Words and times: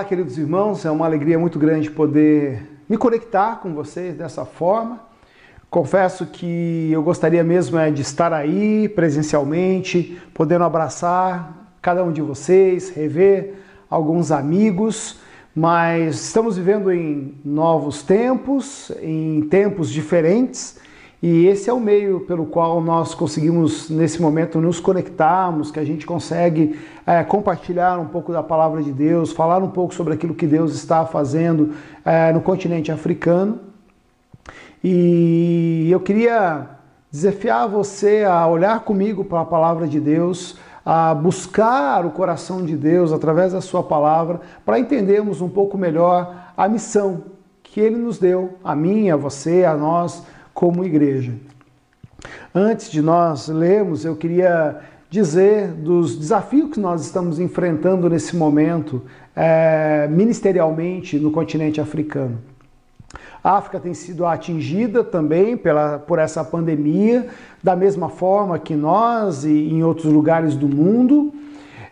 Olá, 0.00 0.08
queridos 0.08 0.38
irmãos, 0.38 0.86
é 0.86 0.90
uma 0.90 1.04
alegria 1.04 1.38
muito 1.38 1.58
grande 1.58 1.90
poder 1.90 2.62
me 2.88 2.96
conectar 2.96 3.56
com 3.56 3.74
vocês 3.74 4.14
dessa 4.14 4.46
forma. 4.46 4.98
Confesso 5.68 6.24
que 6.24 6.90
eu 6.90 7.02
gostaria 7.02 7.44
mesmo 7.44 7.78
é 7.78 7.90
de 7.90 8.00
estar 8.00 8.32
aí 8.32 8.88
presencialmente, 8.88 10.18
podendo 10.32 10.64
abraçar 10.64 11.76
cada 11.82 12.02
um 12.02 12.10
de 12.10 12.22
vocês, 12.22 12.88
rever 12.88 13.56
alguns 13.90 14.32
amigos, 14.32 15.18
mas 15.54 16.18
estamos 16.28 16.56
vivendo 16.56 16.90
em 16.90 17.34
novos 17.44 18.02
tempos, 18.02 18.90
em 19.02 19.42
tempos 19.50 19.90
diferentes 19.90 20.78
e 21.22 21.46
esse 21.46 21.68
é 21.68 21.72
o 21.72 21.78
meio 21.78 22.20
pelo 22.20 22.46
qual 22.46 22.80
nós 22.80 23.14
conseguimos, 23.14 23.90
nesse 23.90 24.22
momento, 24.22 24.58
nos 24.58 24.80
conectarmos, 24.80 25.70
que 25.70 25.78
a 25.78 25.84
gente 25.84 26.06
consegue 26.06 26.80
é, 27.06 27.22
compartilhar 27.22 27.98
um 27.98 28.06
pouco 28.06 28.32
da 28.32 28.42
palavra 28.42 28.82
de 28.82 28.90
Deus, 28.90 29.30
falar 29.30 29.62
um 29.62 29.68
pouco 29.68 29.92
sobre 29.94 30.14
aquilo 30.14 30.34
que 30.34 30.46
Deus 30.46 30.74
está 30.74 31.04
fazendo 31.04 31.74
é, 32.06 32.32
no 32.32 32.40
continente 32.40 32.90
africano. 32.90 33.58
E 34.82 35.88
eu 35.90 36.00
queria 36.00 36.70
desafiar 37.10 37.68
você 37.68 38.24
a 38.24 38.46
olhar 38.46 38.80
comigo 38.80 39.22
para 39.22 39.42
a 39.42 39.44
palavra 39.44 39.86
de 39.86 40.00
Deus, 40.00 40.56
a 40.86 41.12
buscar 41.12 42.06
o 42.06 42.12
coração 42.12 42.64
de 42.64 42.74
Deus 42.78 43.12
através 43.12 43.52
da 43.52 43.60
Sua 43.60 43.82
palavra, 43.82 44.40
para 44.64 44.78
entendermos 44.78 45.42
um 45.42 45.50
pouco 45.50 45.76
melhor 45.76 46.34
a 46.56 46.66
missão 46.66 47.24
que 47.62 47.78
Ele 47.78 47.96
nos 47.96 48.18
deu, 48.18 48.54
a 48.64 48.74
mim, 48.74 49.10
a 49.10 49.16
você, 49.16 49.66
a 49.66 49.76
nós 49.76 50.24
como 50.54 50.84
igreja. 50.84 51.32
Antes 52.54 52.90
de 52.90 53.00
nós 53.00 53.48
lermos, 53.48 54.04
eu 54.04 54.16
queria 54.16 54.80
dizer 55.08 55.68
dos 55.72 56.16
desafios 56.16 56.70
que 56.70 56.80
nós 56.80 57.02
estamos 57.02 57.38
enfrentando 57.38 58.08
nesse 58.08 58.36
momento 58.36 59.02
é, 59.34 60.06
ministerialmente 60.08 61.18
no 61.18 61.30
continente 61.30 61.80
africano. 61.80 62.38
A 63.42 63.56
África 63.56 63.80
tem 63.80 63.94
sido 63.94 64.26
atingida 64.26 65.02
também 65.02 65.56
pela, 65.56 65.98
por 65.98 66.18
essa 66.18 66.44
pandemia, 66.44 67.26
da 67.62 67.74
mesma 67.74 68.08
forma 68.08 68.58
que 68.58 68.76
nós 68.76 69.44
e 69.44 69.70
em 69.70 69.82
outros 69.82 70.12
lugares 70.12 70.54
do 70.54 70.68
mundo. 70.68 71.32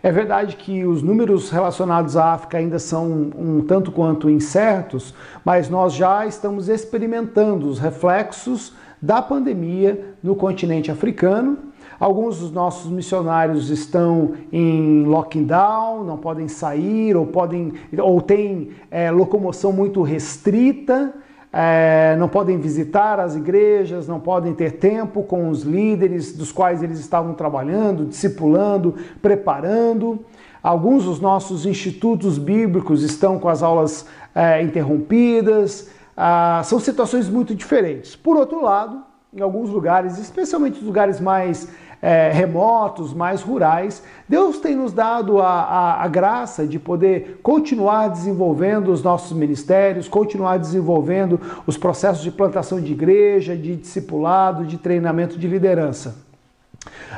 É 0.09 0.11
verdade 0.11 0.57
que 0.57 0.87
os 0.87 1.03
números 1.03 1.51
relacionados 1.51 2.17
à 2.17 2.33
África 2.33 2.57
ainda 2.57 2.79
são 2.79 3.31
um 3.37 3.61
tanto 3.61 3.93
quanto 3.93 4.31
incertos, 4.31 5.13
mas 5.45 5.69
nós 5.69 5.93
já 5.93 6.25
estamos 6.25 6.71
experimentando 6.71 7.69
os 7.69 7.79
reflexos 7.79 8.73
da 9.03 9.21
pandemia 9.21 10.15
no 10.23 10.35
continente 10.35 10.91
africano. 10.91 11.59
Alguns 12.01 12.39
dos 12.39 12.51
nossos 12.51 12.91
missionários 12.91 13.69
estão 13.69 14.33
em 14.51 15.05
lockdown, 15.05 16.05
não 16.05 16.17
podem 16.17 16.49
sair 16.49 17.15
ou 17.15 17.27
podem 17.27 17.75
ou 17.99 18.23
têm 18.23 18.71
é, 18.91 19.11
locomoção 19.11 19.75
muito 19.75 20.01
restrita 20.01 21.13
é, 21.53 22.15
não 22.19 22.29
podem 22.29 22.59
visitar 22.59 23.19
as 23.19 23.35
igrejas, 23.35 24.07
não 24.07 24.21
podem 24.21 24.55
ter 24.55 24.73
tempo 24.73 25.23
com 25.23 25.49
os 25.49 25.63
líderes 25.63 26.37
dos 26.37 26.53
quais 26.53 26.83
eles 26.83 26.99
estavam 26.99 27.35
trabalhando, 27.35 28.05
discipulando, 28.05 28.95
preparando. 29.23 30.25
Alguns 30.63 31.05
dos 31.05 31.21
nossos 31.21 31.65
institutos 31.65 32.37
bíblicos 32.37 33.03
estão 33.03 33.39
com 33.39 33.49
as 33.49 33.63
aulas 33.63 34.07
é, 34.35 34.63
interrompidas. 34.63 35.89
Ah, 36.17 36.61
são 36.65 36.79
situações 36.79 37.29
muito 37.29 37.55
diferentes. 37.55 38.15
Por 38.15 38.37
outro 38.37 38.63
lado, 38.63 39.03
em 39.33 39.41
alguns 39.41 39.71
lugares, 39.71 40.19
especialmente 40.19 40.79
os 40.79 40.85
lugares 40.85 41.21
mais 41.21 41.69
é, 42.01 42.31
remotos, 42.31 43.13
mais 43.13 43.43
rurais, 43.43 44.03
Deus 44.29 44.59
tem 44.59 44.77
nos 44.77 44.93
dado 44.93 45.41
a, 45.41 45.49
a, 45.49 46.05
a, 46.05 46.09
graça 46.09 46.67
de 46.67 46.79
poder 46.79 47.41
continuar 47.43 48.09
desenvolvendo 48.09 48.93
os 48.93 49.03
nossos 49.03 49.37
ministérios, 49.37 50.09
continuar 50.09 50.59
desenvolvendo 50.59 51.41
os 51.67 51.77
processos 51.77 52.23
de 52.23 52.31
plantação 52.31 52.81
de 52.81 52.93
igreja, 52.93 53.57
de 53.57 53.75
discipulado, 53.77 54.65
de 54.65 54.79
treinamento 54.79 55.39
de 55.39 55.49
liderança. 55.49 56.29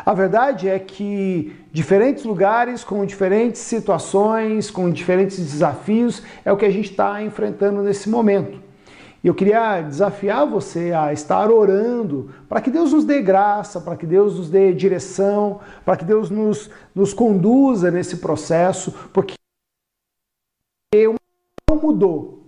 A 0.04 0.14
verdade 0.14 0.68
é 0.68 0.78
que 0.78 1.54
diferentes 1.70 2.24
lugares, 2.24 2.82
com 2.82 3.04
diferentes 3.04 3.60
situações, 3.60 4.70
com 4.70 4.90
diferentes 4.90 5.36
desafios, 5.38 6.22
é 6.44 6.50
o 6.50 6.56
que 6.56 6.64
a 6.64 6.70
gente 6.70 6.90
está 6.90 7.22
enfrentando 7.22 7.82
nesse 7.82 8.08
momento. 8.08 8.69
E 9.22 9.28
eu 9.28 9.34
queria 9.34 9.82
desafiar 9.82 10.46
você 10.46 10.92
a 10.92 11.12
estar 11.12 11.50
orando 11.50 12.30
para 12.48 12.60
que 12.60 12.70
Deus 12.70 12.92
nos 12.92 13.04
dê 13.04 13.20
graça, 13.20 13.80
para 13.80 13.96
que 13.96 14.06
Deus 14.06 14.38
nos 14.38 14.48
dê 14.48 14.72
direção, 14.72 15.60
para 15.84 15.96
que 15.96 16.04
Deus 16.04 16.30
nos, 16.30 16.70
nos 16.94 17.12
conduza 17.12 17.90
nesse 17.90 18.16
processo, 18.16 18.94
porque 19.12 19.34
não 21.68 21.76
mudou, 21.76 22.40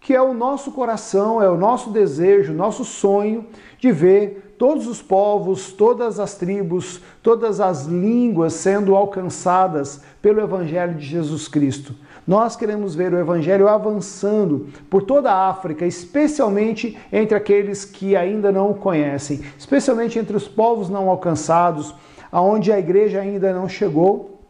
que 0.00 0.14
é 0.14 0.20
o 0.20 0.34
nosso 0.34 0.72
coração, 0.72 1.40
é 1.40 1.48
o 1.48 1.56
nosso 1.56 1.90
desejo, 1.90 2.52
nosso 2.52 2.84
sonho 2.84 3.46
de 3.78 3.92
ver 3.92 4.54
todos 4.58 4.86
os 4.86 5.00
povos, 5.00 5.72
todas 5.72 6.18
as 6.18 6.34
tribos, 6.34 7.00
todas 7.22 7.60
as 7.60 7.84
línguas 7.86 8.52
sendo 8.54 8.96
alcançadas 8.96 10.02
pelo 10.20 10.40
Evangelho 10.40 10.94
de 10.94 11.06
Jesus 11.06 11.46
Cristo. 11.46 11.94
Nós 12.26 12.56
queremos 12.56 12.94
ver 12.94 13.12
o 13.12 13.18
Evangelho 13.18 13.68
avançando 13.68 14.66
por 14.90 15.02
toda 15.02 15.30
a 15.30 15.48
África, 15.48 15.86
especialmente 15.86 16.98
entre 17.12 17.36
aqueles 17.36 17.84
que 17.84 18.16
ainda 18.16 18.50
não 18.50 18.72
o 18.72 18.74
conhecem, 18.74 19.42
especialmente 19.56 20.18
entre 20.18 20.36
os 20.36 20.48
povos 20.48 20.88
não 20.88 21.08
alcançados, 21.08 21.94
aonde 22.32 22.72
a 22.72 22.78
igreja 22.78 23.20
ainda 23.20 23.52
não 23.52 23.68
chegou. 23.68 24.40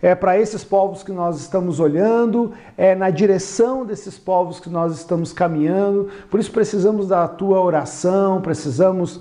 É 0.00 0.14
para 0.14 0.38
esses 0.38 0.62
povos 0.62 1.02
que 1.02 1.12
nós 1.12 1.40
estamos 1.40 1.80
olhando, 1.80 2.52
é 2.76 2.94
na 2.94 3.10
direção 3.10 3.84
desses 3.84 4.16
povos 4.18 4.60
que 4.60 4.68
nós 4.68 4.94
estamos 4.94 5.32
caminhando. 5.32 6.08
Por 6.30 6.38
isso 6.38 6.52
precisamos 6.52 7.08
da 7.08 7.26
tua 7.26 7.60
oração, 7.60 8.40
precisamos 8.40 9.20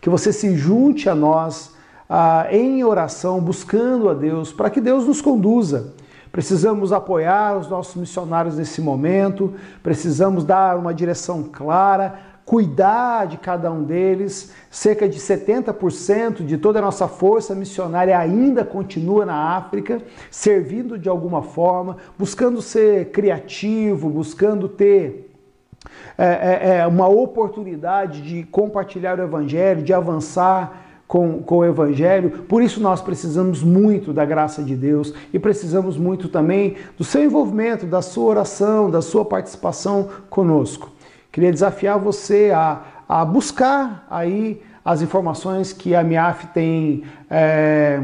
que 0.00 0.10
você 0.10 0.32
se 0.32 0.56
junte 0.56 1.08
a 1.08 1.14
nós 1.14 1.72
ah, 2.08 2.48
em 2.50 2.82
oração, 2.82 3.40
buscando 3.40 4.08
a 4.08 4.14
Deus, 4.14 4.52
para 4.52 4.70
que 4.70 4.80
Deus 4.80 5.06
nos 5.06 5.20
conduza. 5.20 5.92
Precisamos 6.32 6.92
apoiar 6.92 7.58
os 7.58 7.68
nossos 7.68 7.96
missionários 7.96 8.56
nesse 8.56 8.80
momento, 8.80 9.54
precisamos 9.82 10.44
dar 10.44 10.76
uma 10.78 10.94
direção 10.94 11.42
clara, 11.42 12.20
cuidar 12.44 13.26
de 13.26 13.36
cada 13.36 13.70
um 13.70 13.82
deles. 13.82 14.52
Cerca 14.70 15.08
de 15.08 15.18
70% 15.18 16.44
de 16.44 16.58
toda 16.58 16.78
a 16.78 16.82
nossa 16.82 17.08
força 17.08 17.54
missionária 17.54 18.18
ainda 18.18 18.64
continua 18.64 19.24
na 19.24 19.56
África, 19.56 20.00
servindo 20.30 20.98
de 20.98 21.08
alguma 21.08 21.42
forma, 21.42 21.96
buscando 22.18 22.62
ser 22.62 23.10
criativo, 23.10 24.08
buscando 24.08 24.68
ter 24.68 25.30
é, 26.18 26.24
é, 26.24 26.76
é 26.78 26.86
uma 26.86 27.08
oportunidade 27.08 28.20
de 28.20 28.44
compartilhar 28.44 29.18
o 29.18 29.22
Evangelho, 29.22 29.82
de 29.82 29.92
avançar 29.92 30.89
com, 31.10 31.42
com 31.42 31.56
o 31.56 31.64
Evangelho. 31.64 32.44
Por 32.48 32.62
isso 32.62 32.80
nós 32.80 33.00
precisamos 33.00 33.64
muito 33.64 34.12
da 34.12 34.24
graça 34.24 34.62
de 34.62 34.76
Deus 34.76 35.12
e 35.32 35.40
precisamos 35.40 35.96
muito 35.96 36.28
também 36.28 36.76
do 36.96 37.02
seu 37.02 37.24
envolvimento, 37.24 37.84
da 37.84 38.00
sua 38.00 38.26
oração, 38.26 38.88
da 38.88 39.02
sua 39.02 39.24
participação 39.24 40.08
conosco. 40.30 40.88
Queria 41.32 41.50
desafiar 41.50 41.98
você 41.98 42.52
a, 42.54 42.82
a 43.08 43.24
buscar 43.24 44.06
aí 44.08 44.62
as 44.84 45.02
informações 45.02 45.72
que 45.72 45.96
a 45.96 46.04
MIAF 46.04 46.46
tem 46.54 47.02
é, 47.30 48.00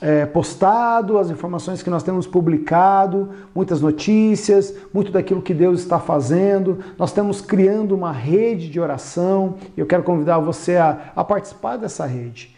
é, 0.00 0.24
postado, 0.26 1.18
as 1.18 1.30
informações 1.30 1.82
que 1.82 1.90
nós 1.90 2.04
temos 2.04 2.28
publicado, 2.28 3.30
muitas 3.52 3.80
notícias, 3.80 4.72
muito 4.94 5.10
daquilo 5.10 5.42
que 5.42 5.52
Deus 5.52 5.80
está 5.80 5.98
fazendo. 5.98 6.78
Nós 6.96 7.10
estamos 7.10 7.40
criando 7.40 7.96
uma 7.96 8.12
rede 8.12 8.68
de 8.68 8.78
oração 8.78 9.56
eu 9.76 9.86
quero 9.86 10.04
convidar 10.04 10.38
você 10.38 10.76
a, 10.76 11.10
a 11.16 11.24
participar 11.24 11.76
dessa 11.76 12.06
rede. 12.06 12.56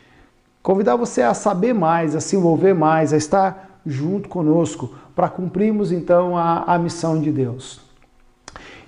Convidar 0.63 0.97
você 0.97 1.23
a 1.23 1.33
saber 1.33 1.73
mais, 1.73 2.15
a 2.15 2.21
se 2.21 2.37
envolver 2.37 2.75
mais, 2.75 3.15
a 3.15 3.17
estar 3.17 3.81
junto 3.87 4.29
conosco 4.29 4.95
para 5.15 5.29
cumprirmos 5.29 5.91
então 5.91 6.37
a, 6.37 6.65
a 6.65 6.79
missão 6.79 7.19
de 7.19 7.33
Deus. 7.33 7.81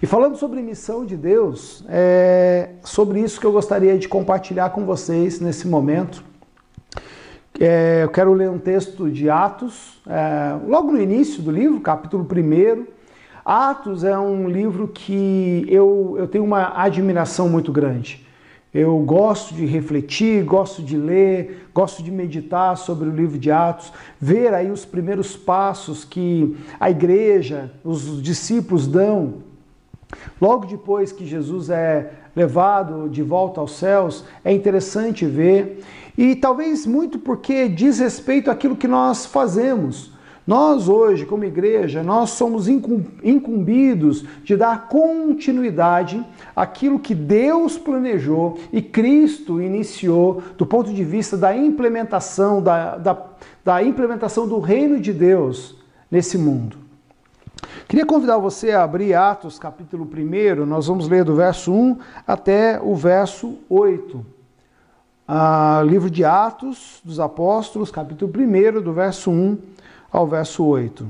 E 0.03 0.07
falando 0.07 0.37
sobre 0.37 0.61
missão 0.61 1.07
de 1.07 1.17
Deus, 1.17 1.83
é 1.89 2.71
sobre 2.83 3.21
isso 3.21 3.41
que 3.41 3.47
eu 3.47 3.53
gostaria 3.53 3.97
de 3.97 4.09
compartilhar 4.09 4.71
com 4.71 4.85
vocês 4.85 5.41
nesse 5.41 5.67
momento. 5.67 6.32
É, 7.61 8.03
eu 8.03 8.09
quero 8.09 8.33
ler 8.33 8.49
um 8.49 8.59
texto 8.59 9.11
de 9.11 9.29
Atos, 9.29 10.01
é, 10.07 10.57
logo 10.67 10.91
no 10.91 11.01
início 11.01 11.43
do 11.43 11.51
livro, 11.51 11.81
capítulo 11.81 12.27
1. 12.27 12.87
Atos 13.45 14.05
é 14.05 14.19
um 14.19 14.49
livro 14.49 14.89
que 14.89 15.67
eu, 15.69 16.15
eu 16.19 16.27
tenho 16.27 16.45
uma 16.45 16.73
admiração 16.81 17.49
muito 17.49 17.71
grande. 17.71 18.27
Eu 18.73 18.99
gosto 19.01 19.55
de 19.55 19.67
refletir, 19.67 20.43
gosto 20.45 20.83
de 20.83 20.97
ler, 20.97 21.69
gosto 21.75 22.03
de 22.03 22.11
meditar 22.11 22.75
sobre 22.79 23.09
o 23.09 23.13
livro 23.13 23.39
de 23.39 23.51
Atos, 23.51 23.93
ver 24.19 24.55
aí 24.55 24.71
os 24.71 24.87
primeiros 24.87 25.37
passos 25.37 26.07
que 26.07 26.57
a 26.81 26.91
igreja, 26.91 27.71
os 27.85 28.23
discípulos 28.23 28.87
dão 28.87 29.43
Logo 30.41 30.67
depois 30.67 31.13
que 31.13 31.27
Jesus 31.27 31.71
é 31.71 32.13
levado 32.35 33.09
de 33.09 33.23
volta 33.23 33.61
aos 33.61 33.77
céus, 33.77 34.25
é 34.45 34.53
interessante 34.53 35.27
ver, 35.27 35.83
e 36.17 36.37
talvez 36.37 36.87
muito 36.87 37.19
porque 37.19 37.69
diz 37.69 37.99
respeito 37.99 38.51
àquilo 38.51 38.77
que 38.77 38.89
nós 38.89 39.27
fazemos. 39.27 40.13
Nós 40.45 40.89
hoje, 40.89 41.25
como 41.25 41.45
igreja, 41.45 42.03
nós 42.03 42.31
somos 42.31 42.67
incumbidos 42.69 44.25
de 44.43 44.57
dar 44.57 44.89
continuidade 44.89 46.25
àquilo 46.55 46.99
que 46.99 47.15
Deus 47.15 47.79
planejou 47.79 48.59
e 48.73 48.83
Cristo 48.83 49.63
iniciou 49.63 50.43
do 50.59 50.67
ponto 50.67 50.93
de 50.93 51.05
vista 51.05 51.37
da 51.37 51.57
implementação, 51.57 52.61
da, 52.61 52.97
da, 52.97 53.27
da 53.65 53.83
implementação 53.85 54.49
do 54.49 54.59
reino 54.59 54.99
de 54.99 55.13
Deus 55.13 55.77
nesse 56.11 56.37
mundo. 56.37 56.77
Queria 57.87 58.05
convidar 58.05 58.39
você 58.39 58.73
a 58.73 58.83
abrir 58.83 59.15
Atos 59.15 59.61
capítulo 59.61 60.05
1, 60.05 60.67
nós 60.67 60.89
vamos 60.89 61.09
ler 61.09 61.25
do 61.25 61.37
verso 61.37 61.73
1 61.73 61.99
até 62.27 62.81
o 62.83 62.97
verso 62.97 63.59
8. 63.71 64.32
Ah, 65.27 65.83
livro 65.87 66.11
de 66.11 66.25
Atos 66.25 67.01
dos 67.05 67.21
Apóstolos, 67.21 67.93
capítulo 67.93 68.33
1, 68.37 68.83
do 68.83 68.93
verso 68.93 69.31
1 69.31 69.57
ao 70.11 70.27
verso 70.27 70.65
8. 70.65 71.07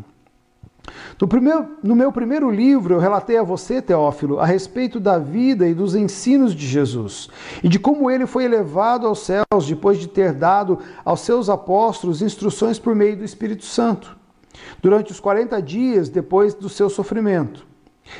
No, 1.18 1.26
primeiro, 1.26 1.78
no 1.82 1.96
meu 1.96 2.12
primeiro 2.12 2.50
livro, 2.50 2.94
eu 2.94 2.98
relatei 2.98 3.38
a 3.38 3.42
você, 3.42 3.80
Teófilo, 3.80 4.38
a 4.38 4.44
respeito 4.44 5.00
da 5.00 5.18
vida 5.18 5.66
e 5.66 5.72
dos 5.72 5.94
ensinos 5.94 6.54
de 6.54 6.66
Jesus 6.66 7.30
e 7.62 7.68
de 7.68 7.78
como 7.78 8.10
ele 8.10 8.26
foi 8.26 8.44
elevado 8.44 9.06
aos 9.06 9.20
céus 9.20 9.66
depois 9.66 9.98
de 9.98 10.08
ter 10.08 10.34
dado 10.34 10.78
aos 11.04 11.20
seus 11.20 11.48
apóstolos 11.48 12.20
instruções 12.20 12.78
por 12.78 12.94
meio 12.94 13.16
do 13.16 13.24
Espírito 13.24 13.64
Santo, 13.64 14.14
durante 14.82 15.10
os 15.10 15.20
40 15.20 15.62
dias 15.62 16.10
depois 16.10 16.52
do 16.52 16.68
seu 16.68 16.90
sofrimento. 16.90 17.71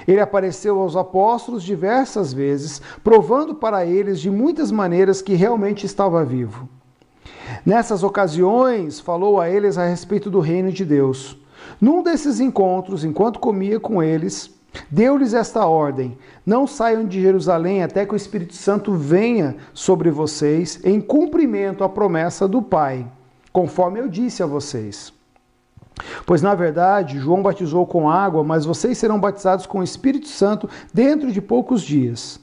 Ele 0.06 0.20
apareceu 0.20 0.81
aos 0.81 0.96
apóstolos 0.96 1.62
diversas 1.62 2.32
vezes, 2.32 2.81
provando 3.02 3.55
para 3.55 3.84
eles 3.84 4.20
de 4.20 4.31
muitas 4.31 4.70
maneiras 4.70 5.20
que 5.20 5.34
realmente 5.34 5.87
estava 5.87 6.25
vivo. 6.25 6.69
Nessas 7.64 8.02
ocasiões, 8.02 9.00
falou 9.00 9.40
a 9.40 9.49
eles 9.49 9.76
a 9.79 9.87
respeito 9.87 10.31
do 10.31 10.40
reino 10.40 10.73
de 10.73 10.84
Deus. 10.84 11.37
Num 11.81 12.02
desses 12.02 12.40
encontros, 12.40 13.05
enquanto 13.05 13.38
comia 13.38 13.79
com 13.79 14.02
eles, 14.02 14.50
deu-lhes 14.90 15.34
esta 15.34 15.67
ordem: 15.67 16.17
Não 16.44 16.67
saiam 16.67 17.05
de 17.05 17.20
Jerusalém 17.20 17.82
até 17.82 18.06
que 18.06 18.14
o 18.14 18.17
Espírito 18.17 18.55
Santo 18.55 18.94
venha 18.94 19.56
sobre 19.73 20.11
vocês, 20.11 20.81
em 20.84 21.00
cumprimento 21.00 21.84
à 21.84 21.88
promessa 21.88 22.49
do 22.49 22.62
Pai, 22.62 23.06
conforme 23.52 24.00
eu 24.00 24.08
disse 24.08 24.43
a 24.43 24.46
vocês. 24.46 25.12
Pois 26.26 26.43
na 26.43 26.54
verdade, 26.54 27.19
João 27.19 27.43
batizou 27.43 27.87
com 27.87 28.08
água, 28.08 28.43
mas 28.43 28.64
vocês 28.64 28.99
serão 28.99 29.19
batizados 29.19 29.66
com 29.66 29.78
o 29.78 29.84
Espírito 29.84 30.28
Santo 30.28 30.69
dentro 30.93 31.32
de 31.32 31.40
poucos 31.40 31.82
dias. 31.82 32.40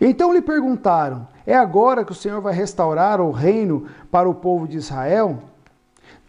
Então 0.00 0.32
lhe 0.32 0.42
perguntaram: 0.42 1.26
É 1.46 1.54
agora 1.54 2.04
que 2.04 2.12
o 2.12 2.14
Senhor 2.14 2.40
vai 2.40 2.54
restaurar 2.54 3.20
o 3.20 3.30
reino 3.30 3.86
para 4.10 4.28
o 4.28 4.34
povo 4.34 4.66
de 4.66 4.76
Israel? 4.76 5.38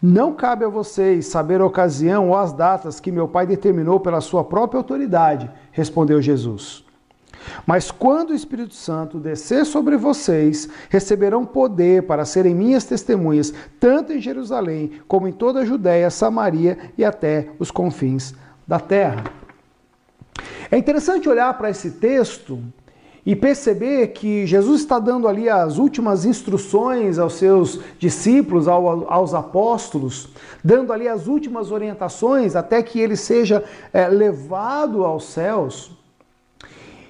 Não 0.02 0.34
cabe 0.34 0.64
a 0.64 0.70
vocês 0.70 1.26
saber 1.26 1.60
a 1.60 1.66
ocasião 1.66 2.30
ou 2.30 2.36
as 2.36 2.54
datas 2.54 3.00
que 3.00 3.12
meu 3.12 3.28
Pai 3.28 3.48
determinou 3.48 4.00
pela 4.00 4.22
sua 4.22 4.44
própria 4.44 4.78
autoridade, 4.78 5.50
respondeu 5.72 6.22
Jesus. 6.22 6.87
Mas 7.66 7.92
quando 7.92 8.32
o 8.32 8.36
Espírito 8.36 8.74
Santo 8.74 9.20
descer 9.20 9.66
sobre 9.66 9.98
vocês, 9.98 10.70
receberão 10.90 11.46
poder 11.46 12.04
para 12.04 12.26
serem 12.26 12.56
minhas 12.56 12.84
testemunhas, 12.84 13.54
tanto 13.80 14.14
em 14.14 14.22
Jerusalém 14.22 14.92
como 15.08 15.28
em 15.28 15.32
toda 15.32 15.60
a 15.60 15.66
Judéia, 15.66 16.10
Samaria 16.10 16.78
e 16.98 17.06
até 17.06 17.50
os 17.60 17.72
confins 17.72 18.34
da 18.68 18.80
terra. 18.80 19.24
É 20.70 20.78
interessante 20.78 21.30
olhar 21.30 21.58
para 21.58 21.70
esse 21.70 21.92
texto 21.92 22.62
e 23.28 23.36
perceber 23.36 24.08
que 24.08 24.46
Jesus 24.46 24.80
está 24.80 25.00
dando 25.00 25.28
ali 25.28 25.50
as 25.50 25.78
últimas 25.78 26.24
instruções 26.24 27.20
aos 27.20 27.34
seus 27.34 27.82
discípulos, 28.00 28.70
aos 28.70 29.34
apóstolos, 29.34 30.30
dando 30.64 30.94
ali 30.94 31.10
as 31.10 31.28
últimas 31.28 31.70
orientações 31.70 32.56
até 32.56 32.82
que 32.82 33.02
ele 33.02 33.18
seja 33.18 33.66
é, 33.92 34.08
levado 34.08 35.04
aos 35.04 35.26
céus. 35.26 35.92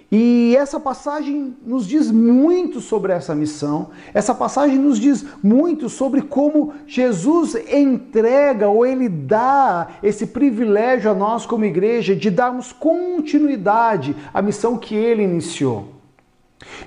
E 0.09 0.55
essa 0.55 0.79
passagem 0.79 1.57
nos 1.65 1.85
diz 1.85 2.09
muito 2.09 2.79
sobre 2.79 3.11
essa 3.11 3.35
missão, 3.35 3.89
essa 4.13 4.33
passagem 4.33 4.77
nos 4.77 4.97
diz 4.97 5.25
muito 5.43 5.89
sobre 5.89 6.21
como 6.21 6.73
Jesus 6.85 7.55
entrega 7.69 8.69
ou 8.69 8.85
ele 8.85 9.09
dá 9.09 9.89
esse 10.01 10.27
privilégio 10.27 11.11
a 11.11 11.13
nós, 11.13 11.45
como 11.45 11.65
igreja, 11.65 12.15
de 12.15 12.31
darmos 12.31 12.71
continuidade 12.71 14.15
à 14.33 14.41
missão 14.41 14.77
que 14.77 14.95
ele 14.95 15.23
iniciou. 15.23 15.97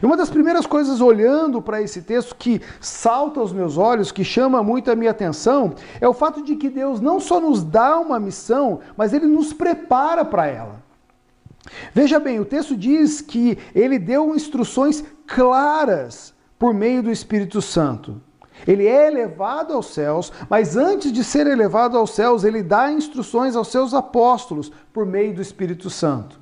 E 0.03 0.07
uma 0.07 0.17
das 0.17 0.31
primeiras 0.31 0.65
coisas, 0.65 1.03
olhando 1.03 1.61
para 1.61 1.83
esse 1.83 2.01
texto, 2.01 2.35
que 2.35 2.61
salta 2.81 3.39
aos 3.39 3.53
meus 3.53 3.77
olhos, 3.77 4.11
que 4.11 4.25
chama 4.25 4.63
muito 4.63 4.91
a 4.91 4.97
minha 4.97 5.11
atenção, 5.11 5.75
é 6.01 6.09
o 6.09 6.15
fato 6.15 6.43
de 6.43 6.57
que 6.57 6.71
Deus 6.71 7.03
não 7.03 7.21
só 7.21 7.39
nos 7.39 7.63
dá 7.63 7.99
uma 7.99 8.19
missão, 8.19 8.81
mas 8.97 9.13
ele 9.13 9.27
nos 9.27 9.53
prepara 9.53 10.25
para 10.25 10.47
ela. 10.47 10.90
Veja 11.95 12.19
bem, 12.19 12.41
o 12.41 12.45
texto 12.45 12.77
diz 12.77 13.21
que 13.21 13.59
ele 13.75 13.99
deu 13.99 14.35
instruções 14.35 15.05
claras 15.27 16.35
por 16.59 16.75
meio 16.75 17.03
do 17.03 17.11
Espírito 17.11 17.61
Santo. 17.61 18.21
Ele 18.67 18.87
é 18.87 19.07
elevado 19.07 19.73
aos 19.73 19.87
céus, 19.87 20.33
mas 20.49 20.77
antes 20.77 21.12
de 21.12 21.25
ser 21.25 21.47
elevado 21.47 21.97
aos 21.97 22.11
céus, 22.11 22.45
ele 22.45 22.62
dá 22.62 22.93
instruções 22.93 23.57
aos 23.57 23.69
seus 23.69 23.95
apóstolos 23.95 24.71
por 24.93 25.07
meio 25.07 25.35
do 25.35 25.41
Espírito 25.41 25.89
Santo. 25.89 26.39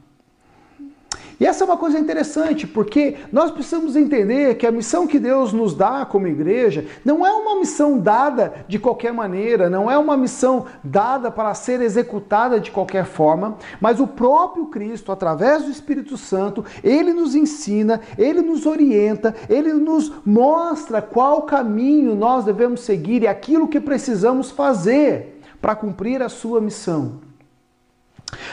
E 1.40 1.46
essa 1.46 1.62
é 1.62 1.67
uma 1.67 1.76
coisa 1.76 1.99
interessante, 1.99 2.67
porque 2.67 3.17
nós 3.31 3.52
precisamos 3.52 3.94
entender 3.94 4.56
que 4.56 4.67
a 4.67 4.73
missão 4.73 5.06
que 5.06 5.20
Deus 5.20 5.52
nos 5.52 5.73
dá 5.73 6.05
como 6.05 6.26
igreja 6.26 6.85
não 7.05 7.25
é 7.25 7.32
uma 7.32 7.61
missão 7.61 7.96
dada 7.96 8.65
de 8.67 8.77
qualquer 8.77 9.13
maneira, 9.13 9.70
não 9.70 9.89
é 9.89 9.96
uma 9.96 10.17
missão 10.17 10.67
dada 10.82 11.31
para 11.31 11.55
ser 11.55 11.81
executada 11.81 12.58
de 12.58 12.72
qualquer 12.72 13.05
forma, 13.05 13.56
mas 13.81 14.01
o 14.01 14.06
próprio 14.06 14.67
Cristo, 14.67 15.13
através 15.13 15.63
do 15.63 15.70
Espírito 15.70 16.17
Santo, 16.17 16.65
ele 16.82 17.13
nos 17.13 17.36
ensina, 17.36 18.01
ele 18.19 18.43
nos 18.43 18.67
orienta, 18.67 19.32
ele 19.48 19.72
nos 19.72 20.10
mostra 20.27 21.01
qual 21.01 21.43
caminho 21.43 22.17
nós 22.17 22.44
devemos 22.44 22.81
seguir 22.81 23.22
e 23.22 23.29
aquilo 23.29 23.69
que 23.69 23.79
precisamos 23.79 24.51
fazer 24.51 25.41
para 25.60 25.77
cumprir 25.77 26.20
a 26.20 26.29
sua 26.29 26.60
missão. 26.60 27.28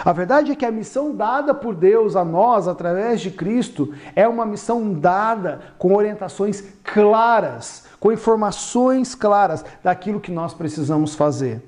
A 0.03 0.11
verdade 0.13 0.51
é 0.51 0.55
que 0.55 0.65
a 0.65 0.71
missão 0.71 1.15
dada 1.15 1.53
por 1.53 1.75
Deus 1.75 2.15
a 2.15 2.23
nós 2.23 2.67
através 2.67 3.21
de 3.21 3.31
Cristo 3.31 3.93
é 4.15 4.27
uma 4.27 4.45
missão 4.45 4.93
dada 4.93 5.59
com 5.77 5.95
orientações 5.95 6.63
claras, 6.83 7.85
com 7.99 8.11
informações 8.11 9.15
claras 9.15 9.65
daquilo 9.83 10.19
que 10.19 10.31
nós 10.31 10.53
precisamos 10.53 11.15
fazer. 11.15 11.61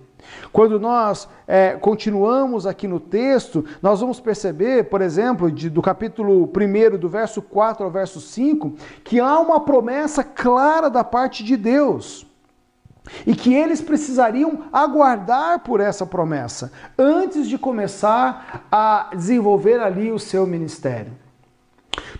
Quando 0.51 0.79
nós 0.79 1.27
é, 1.47 1.71
continuamos 1.75 2.67
aqui 2.67 2.87
no 2.87 2.99
texto, 2.99 3.63
nós 3.81 4.01
vamos 4.01 4.19
perceber, 4.19 4.89
por 4.89 5.01
exemplo, 5.01 5.49
de, 5.49 5.69
do 5.69 5.81
capítulo 5.81 6.43
1, 6.43 6.97
do 6.97 7.07
verso 7.07 7.41
4 7.41 7.85
ao 7.85 7.91
verso 7.91 8.19
5, 8.19 8.73
que 9.03 9.19
há 9.19 9.39
uma 9.39 9.61
promessa 9.61 10.23
clara 10.23 10.89
da 10.89 11.03
parte 11.03 11.43
de 11.43 11.55
Deus 11.55 12.26
e 13.25 13.35
que 13.35 13.53
eles 13.53 13.81
precisariam 13.81 14.65
aguardar 14.71 15.59
por 15.59 15.79
essa 15.79 16.05
promessa 16.05 16.71
antes 16.97 17.47
de 17.47 17.57
começar 17.57 18.67
a 18.71 19.09
desenvolver 19.15 19.79
ali 19.79 20.11
o 20.11 20.19
seu 20.19 20.45
ministério. 20.45 21.11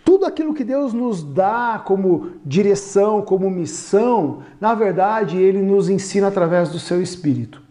Tudo 0.03 0.25
aquilo 0.25 0.53
que 0.53 0.63
Deus 0.63 0.93
nos 0.93 1.23
dá 1.23 1.81
como 1.85 2.31
direção, 2.45 3.21
como 3.21 3.49
missão, 3.49 4.41
na 4.59 4.73
verdade, 4.73 5.37
ele 5.37 5.61
nos 5.61 5.89
ensina 5.89 6.27
através 6.27 6.69
do 6.69 6.79
seu 6.79 7.01
espírito. 7.01 7.61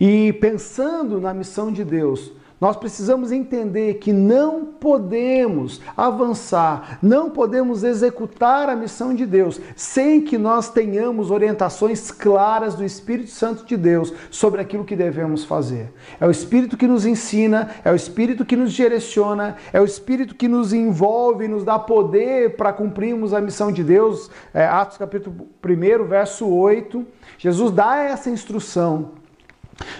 E 0.00 0.32
pensando 0.34 1.20
na 1.20 1.34
missão 1.34 1.72
de 1.72 1.84
Deus, 1.84 2.32
nós 2.60 2.76
precisamos 2.76 3.30
entender 3.30 3.94
que 3.94 4.12
não 4.12 4.64
podemos 4.64 5.80
avançar, 5.96 6.98
não 7.00 7.30
podemos 7.30 7.84
executar 7.84 8.68
a 8.68 8.74
missão 8.74 9.14
de 9.14 9.24
Deus 9.24 9.60
sem 9.76 10.20
que 10.20 10.36
nós 10.36 10.68
tenhamos 10.68 11.30
orientações 11.30 12.10
claras 12.10 12.74
do 12.74 12.84
Espírito 12.84 13.30
Santo 13.30 13.64
de 13.64 13.76
Deus 13.76 14.12
sobre 14.30 14.60
aquilo 14.60 14.84
que 14.84 14.96
devemos 14.96 15.44
fazer. 15.44 15.92
É 16.20 16.26
o 16.26 16.30
Espírito 16.30 16.76
que 16.76 16.88
nos 16.88 17.06
ensina, 17.06 17.70
é 17.84 17.92
o 17.92 17.96
Espírito 17.96 18.44
que 18.44 18.56
nos 18.56 18.72
direciona, 18.72 19.56
é 19.72 19.80
o 19.80 19.84
Espírito 19.84 20.34
que 20.34 20.48
nos 20.48 20.72
envolve, 20.72 21.46
nos 21.46 21.64
dá 21.64 21.78
poder 21.78 22.56
para 22.56 22.72
cumprirmos 22.72 23.32
a 23.32 23.40
missão 23.40 23.70
de 23.70 23.84
Deus. 23.84 24.30
É, 24.52 24.66
Atos 24.66 24.98
capítulo 24.98 25.48
1, 25.64 26.04
verso 26.04 26.48
8. 26.48 27.06
Jesus 27.38 27.70
dá 27.70 28.02
essa 28.02 28.28
instrução. 28.30 29.12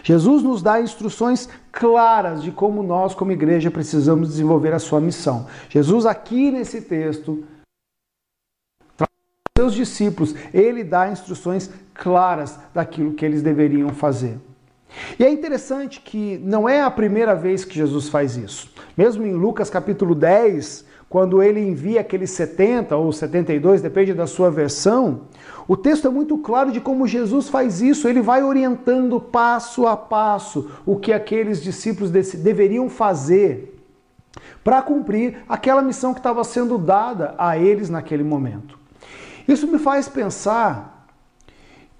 Jesus 0.02 0.42
nos 0.42 0.62
dá 0.62 0.80
instruções 0.80 1.48
claras 1.70 2.42
de 2.42 2.50
como 2.50 2.82
nós, 2.82 3.14
como 3.14 3.32
igreja, 3.32 3.70
precisamos 3.70 4.28
desenvolver 4.28 4.72
a 4.72 4.78
sua 4.78 5.00
missão. 5.00 5.46
Jesus, 5.68 6.06
aqui 6.06 6.50
nesse 6.50 6.82
texto, 6.82 7.44
seus 9.56 9.74
discípulos, 9.74 10.34
ele 10.54 10.84
dá 10.84 11.10
instruções 11.10 11.70
claras 11.92 12.58
daquilo 12.72 13.14
que 13.14 13.24
eles 13.24 13.42
deveriam 13.42 13.88
fazer. 13.90 14.38
E 15.18 15.24
é 15.24 15.30
interessante 15.30 16.00
que 16.00 16.38
não 16.38 16.68
é 16.68 16.80
a 16.80 16.90
primeira 16.90 17.34
vez 17.34 17.64
que 17.64 17.74
Jesus 17.74 18.08
faz 18.08 18.36
isso. 18.36 18.72
Mesmo 18.96 19.26
em 19.26 19.34
Lucas 19.34 19.68
capítulo 19.68 20.14
10, 20.14 20.84
quando 21.08 21.42
ele 21.42 21.60
envia 21.60 22.02
aqueles 22.02 22.30
70 22.30 22.94
ou 22.96 23.10
72, 23.12 23.80
depende 23.80 24.12
da 24.12 24.26
sua 24.26 24.50
versão, 24.50 25.22
o 25.66 25.76
texto 25.76 26.06
é 26.06 26.10
muito 26.10 26.36
claro 26.38 26.70
de 26.70 26.80
como 26.80 27.06
Jesus 27.06 27.48
faz 27.48 27.80
isso. 27.80 28.08
Ele 28.08 28.20
vai 28.20 28.42
orientando 28.42 29.18
passo 29.18 29.86
a 29.86 29.96
passo 29.96 30.70
o 30.84 30.96
que 30.96 31.12
aqueles 31.12 31.62
discípulos 31.62 32.10
deveriam 32.10 32.88
fazer 32.90 33.74
para 34.62 34.82
cumprir 34.82 35.38
aquela 35.48 35.80
missão 35.80 36.12
que 36.12 36.20
estava 36.20 36.44
sendo 36.44 36.76
dada 36.76 37.34
a 37.38 37.56
eles 37.56 37.88
naquele 37.88 38.22
momento. 38.22 38.78
Isso 39.46 39.66
me 39.66 39.78
faz 39.78 40.08
pensar 40.08 41.06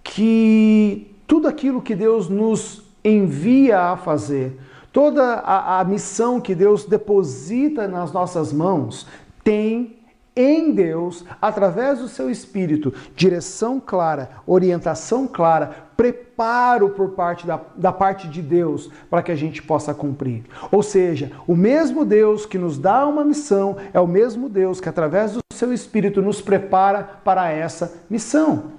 que 0.03 1.15
tudo 1.27 1.49
aquilo 1.49 1.81
que 1.81 1.95
Deus 1.95 2.29
nos 2.29 2.83
envia 3.03 3.81
a 3.81 3.97
fazer, 3.97 4.59
toda 4.93 5.35
a, 5.35 5.81
a 5.81 5.85
missão 5.85 6.41
que 6.41 6.55
Deus 6.55 6.85
deposita 6.85 7.87
nas 7.87 8.13
nossas 8.13 8.53
mãos, 8.53 9.07
tem 9.43 9.99
em 10.41 10.71
Deus, 10.73 11.25
através 11.43 11.99
do 11.99 12.07
seu 12.07 12.31
espírito, 12.31 12.95
direção 13.17 13.81
clara, 13.85 14.31
orientação 14.47 15.27
clara, 15.27 15.89
preparo 15.97 16.91
por 16.91 17.11
parte 17.11 17.45
da, 17.45 17.61
da 17.75 17.91
parte 17.91 18.29
de 18.29 18.41
Deus 18.41 18.89
para 19.11 19.21
que 19.21 19.33
a 19.33 19.35
gente 19.35 19.61
possa 19.61 19.93
cumprir. 19.93 20.45
Ou 20.71 20.81
seja, 20.81 21.33
o 21.45 21.57
mesmo 21.57 22.05
Deus 22.05 22.47
que 22.47 22.57
nos 22.57 22.79
dá 22.79 23.05
uma 23.05 23.25
missão 23.25 23.77
é 23.93 23.99
o 23.99 24.07
mesmo 24.07 24.49
Deus 24.49 24.81
que, 24.81 24.89
através 24.89 25.33
do 25.33 25.41
seu 25.53 25.73
espírito, 25.73 26.23
nos 26.23 26.41
prepara 26.41 27.03
para 27.25 27.51
essa 27.51 27.93
missão. 28.09 28.78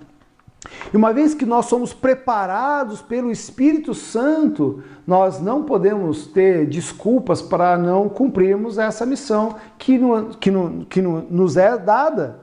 E 0.93 0.97
uma 0.97 1.13
vez 1.13 1.33
que 1.33 1.45
nós 1.45 1.67
somos 1.67 1.93
preparados 1.93 3.01
pelo 3.01 3.31
Espírito 3.31 3.93
Santo, 3.93 4.83
nós 5.07 5.39
não 5.39 5.63
podemos 5.63 6.27
ter 6.27 6.67
desculpas 6.67 7.41
para 7.41 7.77
não 7.77 8.09
cumprirmos 8.09 8.77
essa 8.77 9.05
missão 9.05 9.55
que, 9.77 9.97
no, 9.97 10.35
que, 10.35 10.51
no, 10.51 10.85
que 10.85 11.01
no, 11.01 11.21
nos 11.29 11.55
é 11.55 11.77
dada. 11.77 12.41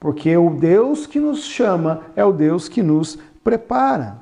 Porque 0.00 0.36
o 0.36 0.50
Deus 0.50 1.06
que 1.06 1.20
nos 1.20 1.44
chama 1.44 2.02
é 2.16 2.24
o 2.24 2.32
Deus 2.32 2.68
que 2.68 2.82
nos 2.82 3.18
prepara. 3.44 4.20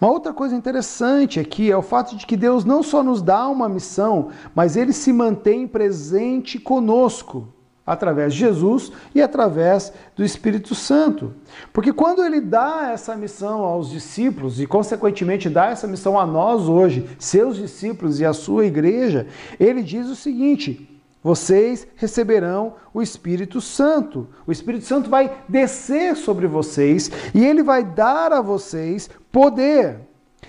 Uma 0.00 0.10
outra 0.10 0.32
coisa 0.32 0.54
interessante 0.54 1.38
aqui 1.38 1.70
é 1.70 1.76
o 1.76 1.82
fato 1.82 2.16
de 2.16 2.26
que 2.26 2.36
Deus 2.36 2.64
não 2.64 2.82
só 2.82 3.02
nos 3.02 3.22
dá 3.22 3.46
uma 3.48 3.68
missão, 3.68 4.28
mas 4.54 4.76
ele 4.76 4.92
se 4.92 5.12
mantém 5.12 5.66
presente 5.66 6.58
conosco 6.58 7.48
através 7.86 8.32
de 8.32 8.40
Jesus 8.40 8.92
e 9.14 9.20
através 9.20 9.92
do 10.14 10.24
Espírito 10.24 10.74
Santo. 10.74 11.32
Porque 11.72 11.92
quando 11.92 12.24
ele 12.24 12.40
dá 12.40 12.90
essa 12.92 13.16
missão 13.16 13.62
aos 13.62 13.90
discípulos 13.90 14.60
e, 14.60 14.66
consequentemente, 14.66 15.48
dá 15.48 15.66
essa 15.66 15.86
missão 15.86 16.18
a 16.18 16.26
nós 16.26 16.68
hoje, 16.68 17.08
seus 17.18 17.56
discípulos 17.56 18.20
e 18.20 18.24
a 18.24 18.32
sua 18.32 18.66
igreja, 18.66 19.26
ele 19.58 19.82
diz 19.82 20.08
o 20.08 20.16
seguinte. 20.16 20.86
Vocês 21.22 21.86
receberão 21.96 22.74
o 22.94 23.02
Espírito 23.02 23.60
Santo. 23.60 24.26
O 24.46 24.52
Espírito 24.52 24.86
Santo 24.86 25.10
vai 25.10 25.42
descer 25.48 26.16
sobre 26.16 26.46
vocês 26.46 27.10
e 27.34 27.44
ele 27.44 27.62
vai 27.62 27.84
dar 27.84 28.32
a 28.32 28.40
vocês 28.40 29.10
poder. 29.30 30.00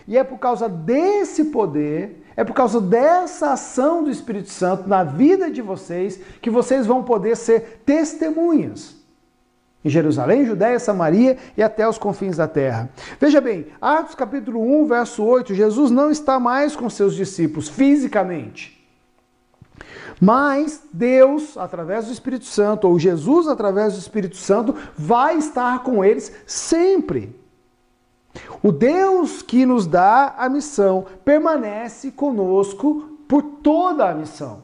E 0.07 0.17
é 0.17 0.23
por 0.23 0.39
causa 0.39 0.69
desse 0.69 1.45
poder 1.45 2.20
é 2.35 2.43
por 2.43 2.53
causa 2.53 2.79
dessa 2.79 3.53
ação 3.53 4.03
do 4.03 4.09
Espírito 4.09 4.49
Santo 4.49 4.87
na 4.87 5.03
vida 5.03 5.49
de 5.49 5.61
vocês 5.61 6.19
que 6.41 6.49
vocês 6.49 6.85
vão 6.85 7.03
poder 7.03 7.35
ser 7.35 7.81
testemunhas 7.85 9.01
em 9.83 9.89
Jerusalém, 9.89 10.45
Judéia, 10.45 10.79
Samaria 10.79 11.37
e 11.57 11.63
até 11.63 11.87
os 11.87 11.97
confins 11.97 12.37
da 12.37 12.47
terra. 12.47 12.89
Veja 13.19 13.41
bem, 13.41 13.67
Atos 13.81 14.15
capítulo 14.15 14.61
1, 14.83 14.85
verso 14.85 15.23
8, 15.23 15.55
Jesus 15.55 15.89
não 15.89 16.11
está 16.11 16.39
mais 16.39 16.75
com 16.75 16.89
seus 16.89 17.15
discípulos 17.15 17.67
fisicamente. 17.67 18.79
Mas 20.19 20.83
Deus, 20.93 21.57
através 21.57 22.05
do 22.05 22.13
Espírito 22.13 22.45
Santo, 22.45 22.87
ou 22.87 22.99
Jesus, 22.99 23.47
através 23.47 23.93
do 23.93 23.99
Espírito 23.99 24.37
Santo, 24.37 24.75
vai 24.95 25.37
estar 25.37 25.81
com 25.81 26.05
eles 26.05 26.31
sempre. 26.45 27.40
O 28.63 28.71
Deus 28.71 29.41
que 29.41 29.65
nos 29.65 29.87
dá 29.87 30.35
a 30.37 30.47
missão 30.47 31.05
permanece 31.25 32.11
conosco 32.11 33.17
por 33.27 33.41
toda 33.41 34.09
a 34.09 34.13
missão. 34.13 34.63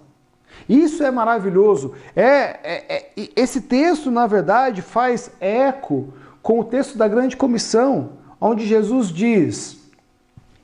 Isso 0.67 1.03
é 1.03 1.11
maravilhoso. 1.11 1.93
É, 2.15 2.25
é, 2.25 2.85
é, 2.89 3.29
esse 3.35 3.61
texto, 3.61 4.11
na 4.11 4.27
verdade, 4.27 4.81
faz 4.81 5.31
eco 5.39 6.13
com 6.41 6.59
o 6.59 6.63
texto 6.63 6.97
da 6.97 7.07
grande 7.07 7.37
comissão, 7.37 8.11
onde 8.39 8.65
Jesus 8.65 9.09
diz: 9.09 9.77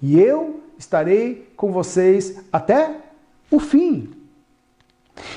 E 0.01 0.19
eu 0.19 0.62
estarei 0.77 1.51
com 1.55 1.72
vocês 1.72 2.41
até 2.51 2.98
o 3.50 3.60
fim. 3.60 4.12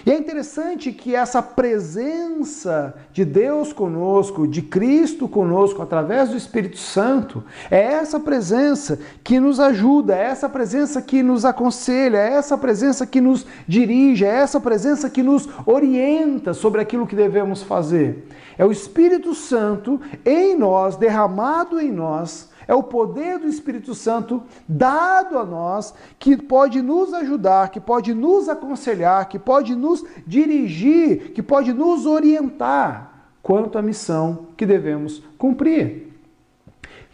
E 0.06 0.10
é 0.10 0.16
interessante 0.16 0.92
que 0.92 1.14
essa 1.14 1.42
presença 1.42 2.94
de 3.12 3.24
Deus 3.24 3.72
conosco, 3.72 4.46
de 4.46 4.62
Cristo 4.62 5.28
conosco, 5.28 5.82
através 5.82 6.30
do 6.30 6.36
Espírito 6.36 6.78
Santo, 6.78 7.44
é 7.70 7.80
essa 7.80 8.18
presença 8.18 8.98
que 9.22 9.38
nos 9.38 9.60
ajuda, 9.60 10.16
é 10.16 10.22
essa 10.22 10.48
presença 10.48 11.02
que 11.02 11.22
nos 11.22 11.44
aconselha, 11.44 12.18
é 12.18 12.34
essa 12.34 12.56
presença 12.56 13.06
que 13.06 13.20
nos 13.20 13.46
dirige, 13.66 14.24
é 14.24 14.28
essa 14.28 14.60
presença 14.60 15.10
que 15.10 15.22
nos 15.22 15.48
orienta 15.66 16.54
sobre 16.54 16.80
aquilo 16.80 17.06
que 17.06 17.16
devemos 17.16 17.62
fazer. 17.62 18.28
É 18.56 18.64
o 18.64 18.72
Espírito 18.72 19.34
Santo 19.34 20.00
em 20.24 20.56
nós, 20.56 20.96
derramado 20.96 21.78
em 21.78 21.92
nós, 21.92 22.48
é 22.68 22.74
o 22.74 22.82
poder 22.82 23.38
do 23.38 23.46
Espírito 23.46 23.94
Santo 23.94 24.42
dado 24.68 25.38
a 25.38 25.44
nós 25.44 25.94
que 26.18 26.36
pode 26.36 26.82
nos 26.82 27.14
ajudar, 27.14 27.70
que 27.70 27.80
pode 27.80 28.12
nos 28.12 28.48
aconselhar, 28.48 29.28
que 29.28 29.38
pode 29.38 29.74
nos 29.74 30.04
dirigir, 30.26 31.32
que 31.32 31.42
pode 31.42 31.72
nos 31.72 32.06
orientar 32.06 33.30
quanto 33.42 33.78
à 33.78 33.82
missão 33.82 34.48
que 34.56 34.66
devemos 34.66 35.22
cumprir. 35.38 36.12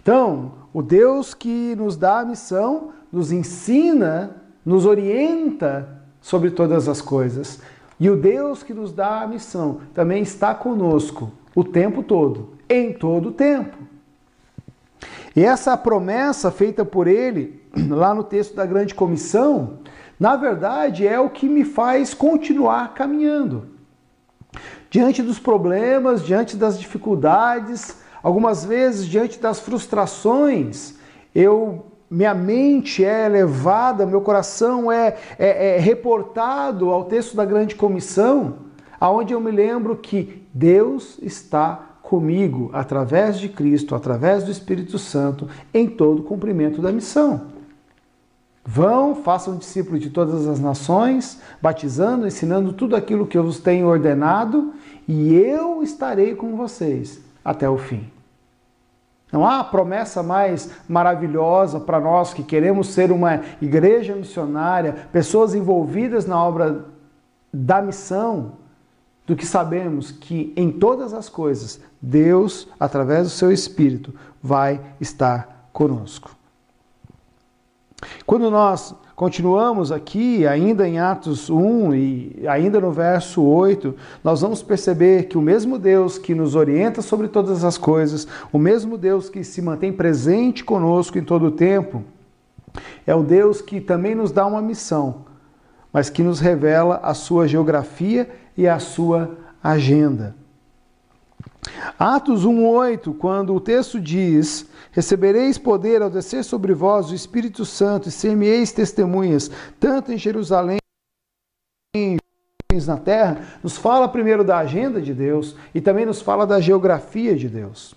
Então, 0.01 0.53
o 0.73 0.83
Deus 0.83 1.35
que 1.35 1.77
nos 1.77 1.97
dá 1.97 2.21
a 2.21 2.25
missão 2.25 2.93
nos 3.13 3.31
ensina, 3.31 4.37
nos 4.65 4.87
orienta 4.87 6.03
sobre 6.21 6.51
todas 6.51 6.89
as 6.89 7.03
coisas. 7.03 7.61
E 8.01 8.09
o 8.09 8.17
Deus 8.17 8.63
que 8.63 8.73
nos 8.73 8.93
dá 8.93 9.21
a 9.21 9.27
missão 9.27 9.81
também 9.93 10.23
está 10.23 10.55
conosco 10.55 11.31
o 11.55 11.63
tempo 11.63 12.03
todo, 12.03 12.55
em 12.69 12.93
todo 12.93 13.29
o 13.29 13.33
tempo. 13.33 13.92
E 15.35 15.45
essa 15.45 15.77
promessa 15.77 16.51
feita 16.51 16.85
por 16.85 17.07
ele, 17.07 17.63
lá 17.89 18.15
no 18.15 18.23
texto 18.23 18.55
da 18.55 18.67
grande 18.67 18.95
comissão, 18.95 19.79
na 20.21 20.37
verdade 20.37 21.07
é 21.07 21.19
o 21.19 21.31
que 21.31 21.49
me 21.49 21.65
faz 21.65 22.15
continuar 22.15 22.95
caminhando. 22.95 23.69
Diante 24.91 25.23
dos 25.23 25.39
problemas, 25.39 26.23
diante 26.23 26.57
das 26.57 26.79
dificuldades, 26.79 27.97
algumas 28.23 28.65
vezes 28.65 29.07
diante 29.07 29.41
das 29.41 29.59
frustrações, 29.59 30.95
eu 31.35 31.87
minha 32.11 32.35
mente 32.35 33.03
é 33.03 33.27
levada, 33.27 34.05
meu 34.05 34.21
coração 34.21 34.93
é, 34.93 35.17
é, 35.39 35.77
é 35.77 35.79
reportado 35.79 36.91
ao 36.91 37.07
texto 37.07 37.35
da 37.35 37.43
grande 37.43 37.75
comissão, 37.75 38.57
aonde 39.01 39.33
eu 39.33 39.41
me 39.41 39.51
lembro 39.51 39.97
que 39.97 40.47
Deus 40.53 41.19
está 41.23 41.92
comigo 42.13 42.69
através 42.75 43.39
de 43.39 43.49
Cristo, 43.49 43.95
através 43.95 44.45
do 44.45 44.51
Espírito 44.51 44.99
Santo, 44.99 45.49
em 45.73 45.89
todo 45.89 46.21
o 46.21 46.25
cumprimento 46.25 46.83
da 46.83 46.93
missão. 46.93 47.47
Vão, 48.63 49.15
façam 49.15 49.57
discípulos 49.57 49.99
de 49.99 50.11
todas 50.11 50.47
as 50.47 50.61
nações, 50.61 51.41
batizando, 51.63 52.27
ensinando 52.27 52.75
tudo 52.75 52.95
aquilo 52.95 53.27
que 53.27 53.39
eu 53.39 53.43
vos 53.43 53.59
tenho 53.61 53.87
ordenado, 53.87 54.75
e 55.09 55.33
eu 55.33 55.83
estarei 55.83 56.35
com 56.35 56.55
vocês 56.55 57.19
até 57.43 57.67
o 57.67 57.79
fim. 57.79 58.07
Não 59.33 59.47
há 59.47 59.65
promessa 59.65 60.23
mais 60.23 60.71
maravilhosa 60.87 61.81
para 61.81 61.99
nós 61.99 62.35
que 62.35 62.43
queremos 62.43 62.89
ser 62.89 63.11
uma 63.11 63.41
igreja 63.59 64.15
missionária, 64.15 65.09
pessoas 65.11 65.55
envolvidas 65.55 66.27
na 66.27 66.45
obra 66.45 66.85
da 67.51 67.81
missão, 67.81 68.53
do 69.27 69.37
que 69.37 69.47
sabemos 69.47 70.11
que 70.11 70.53
em 70.57 70.71
todas 70.71 71.15
as 71.15 71.29
coisas 71.29 71.81
Deus, 72.01 72.69
através 72.79 73.25
do 73.25 73.31
seu 73.31 73.53
Espírito, 73.53 74.13
vai 74.43 74.81
estar 75.01 75.69
conosco. 75.73 76.37
Quando 78.27 78.51
nós 78.51 78.95
continuamos 79.15 79.93
aqui, 79.93 80.45
ainda 80.45 80.89
em 80.89 80.99
Atos 80.99 81.49
1 81.49 81.95
e 81.95 82.49
ainda 82.49 82.81
no 82.81 82.91
verso 82.91 83.43
8, 83.43 83.95
nós 84.25 84.41
vamos 84.41 84.63
perceber 84.63 85.29
que 85.29 85.39
o 85.39 85.43
mesmo 85.43 85.79
Deus 85.79 86.19
que 86.19 86.35
nos 86.35 86.57
orienta 86.57 87.01
sobre 87.01 87.29
todas 87.29 87.63
as 87.65 87.79
coisas, 87.79 88.27
o 88.53 88.59
mesmo 88.59 88.99
Deus 88.99 89.29
que 89.29 89.45
se 89.45 89.63
mantém 89.63 89.93
presente 89.93 90.65
conosco 90.65 91.17
em 91.17 91.23
todo 91.23 91.47
o 91.47 91.51
tempo, 91.53 92.03
é 93.07 93.15
o 93.15 93.23
Deus 93.23 93.61
que 93.61 93.81
também 93.81 94.15
nos 94.15 94.33
dá 94.33 94.45
uma 94.45 94.63
missão, 94.63 95.27
mas 95.93 96.11
que 96.11 96.23
nos 96.23 96.41
revela 96.41 96.99
a 97.03 97.15
sua 97.15 97.47
geografia 97.47 98.29
e 98.57 98.69
a 98.69 98.79
sua 98.79 99.37
agenda. 99.63 100.35
Atos 101.99 102.45
1:8, 102.45 103.15
quando 103.15 103.55
o 103.55 103.61
texto 103.61 104.01
diz: 104.01 104.67
Recebereis 104.91 105.57
poder 105.59 106.03
ao 106.03 106.11
descer 106.11 106.45
sobre 106.45 106.75
vós 106.75 107.11
o 107.11 107.15
Espírito 107.15 107.65
Santo 107.65 108.09
e 108.09 108.13
ser-me-eis 108.13 108.73
testemunhas, 108.73 109.51
tanto 109.79 110.13
em 110.13 110.19
Jerusalém, 110.19 110.79
na 112.87 112.97
terra, 112.97 113.45
nos 113.63 113.77
fala 113.77 114.09
primeiro 114.09 114.43
da 114.43 114.59
agenda 114.59 115.01
de 115.01 115.13
Deus 115.13 115.55
e 115.75 115.81
também 115.81 116.07
nos 116.07 116.23
fala 116.23 116.47
da 116.47 116.59
geografia 116.59 117.37
de 117.37 117.47
Deus. 117.49 117.95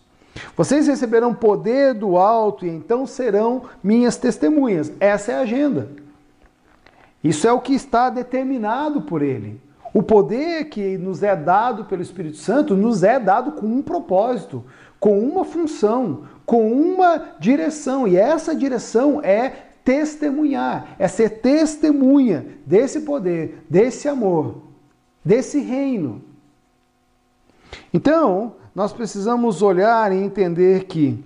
Vocês 0.56 0.88
receberão 0.88 1.34
poder 1.34 1.94
do 1.94 2.18
alto 2.18 2.66
e 2.66 2.70
então 2.70 3.08
serão 3.08 3.64
minhas 3.82 4.18
testemunhas. 4.18 4.92
Essa 5.00 5.32
é 5.32 5.36
a 5.36 5.42
agenda. 5.42 5.90
Isso 7.24 7.48
é 7.48 7.54
o 7.54 7.62
que 7.62 7.74
está 7.74 8.10
determinado 8.10 9.02
por 9.02 9.22
ele. 9.22 9.62
O 9.96 10.04
poder 10.04 10.66
que 10.66 10.98
nos 10.98 11.24
é 11.24 11.34
dado 11.38 11.86
pelo 11.86 12.02
Espírito 12.02 12.36
Santo 12.36 12.76
nos 12.76 13.02
é 13.02 13.18
dado 13.18 13.54
com 13.54 13.66
um 13.66 13.82
propósito, 13.82 14.62
com 15.00 15.18
uma 15.18 15.46
função, 15.46 16.24
com 16.46 16.70
uma 16.70 17.36
direção. 17.40 18.06
E 18.06 18.18
essa 18.18 18.54
direção 18.54 19.22
é 19.24 19.54
testemunhar, 19.86 20.98
é 21.00 21.08
ser 21.08 21.40
testemunha 21.40 22.46
desse 22.66 23.00
poder, 23.00 23.64
desse 23.70 24.10
amor, 24.10 24.64
desse 25.24 25.62
reino. 25.62 26.22
Então, 27.94 28.56
nós 28.76 28.92
precisamos 28.92 29.62
olhar 29.62 30.12
e 30.12 30.18
entender 30.18 30.88
que 30.88 31.24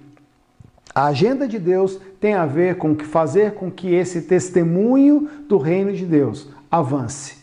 a 0.93 1.05
agenda 1.05 1.47
de 1.47 1.57
Deus 1.57 1.99
tem 2.19 2.35
a 2.35 2.45
ver 2.45 2.77
com 2.77 2.95
que 2.95 3.03
fazer 3.03 3.55
com 3.55 3.71
que 3.71 3.95
esse 3.95 4.21
testemunho 4.21 5.27
do 5.47 5.57
reino 5.57 5.91
de 5.91 6.05
Deus 6.05 6.47
avance. 6.69 7.38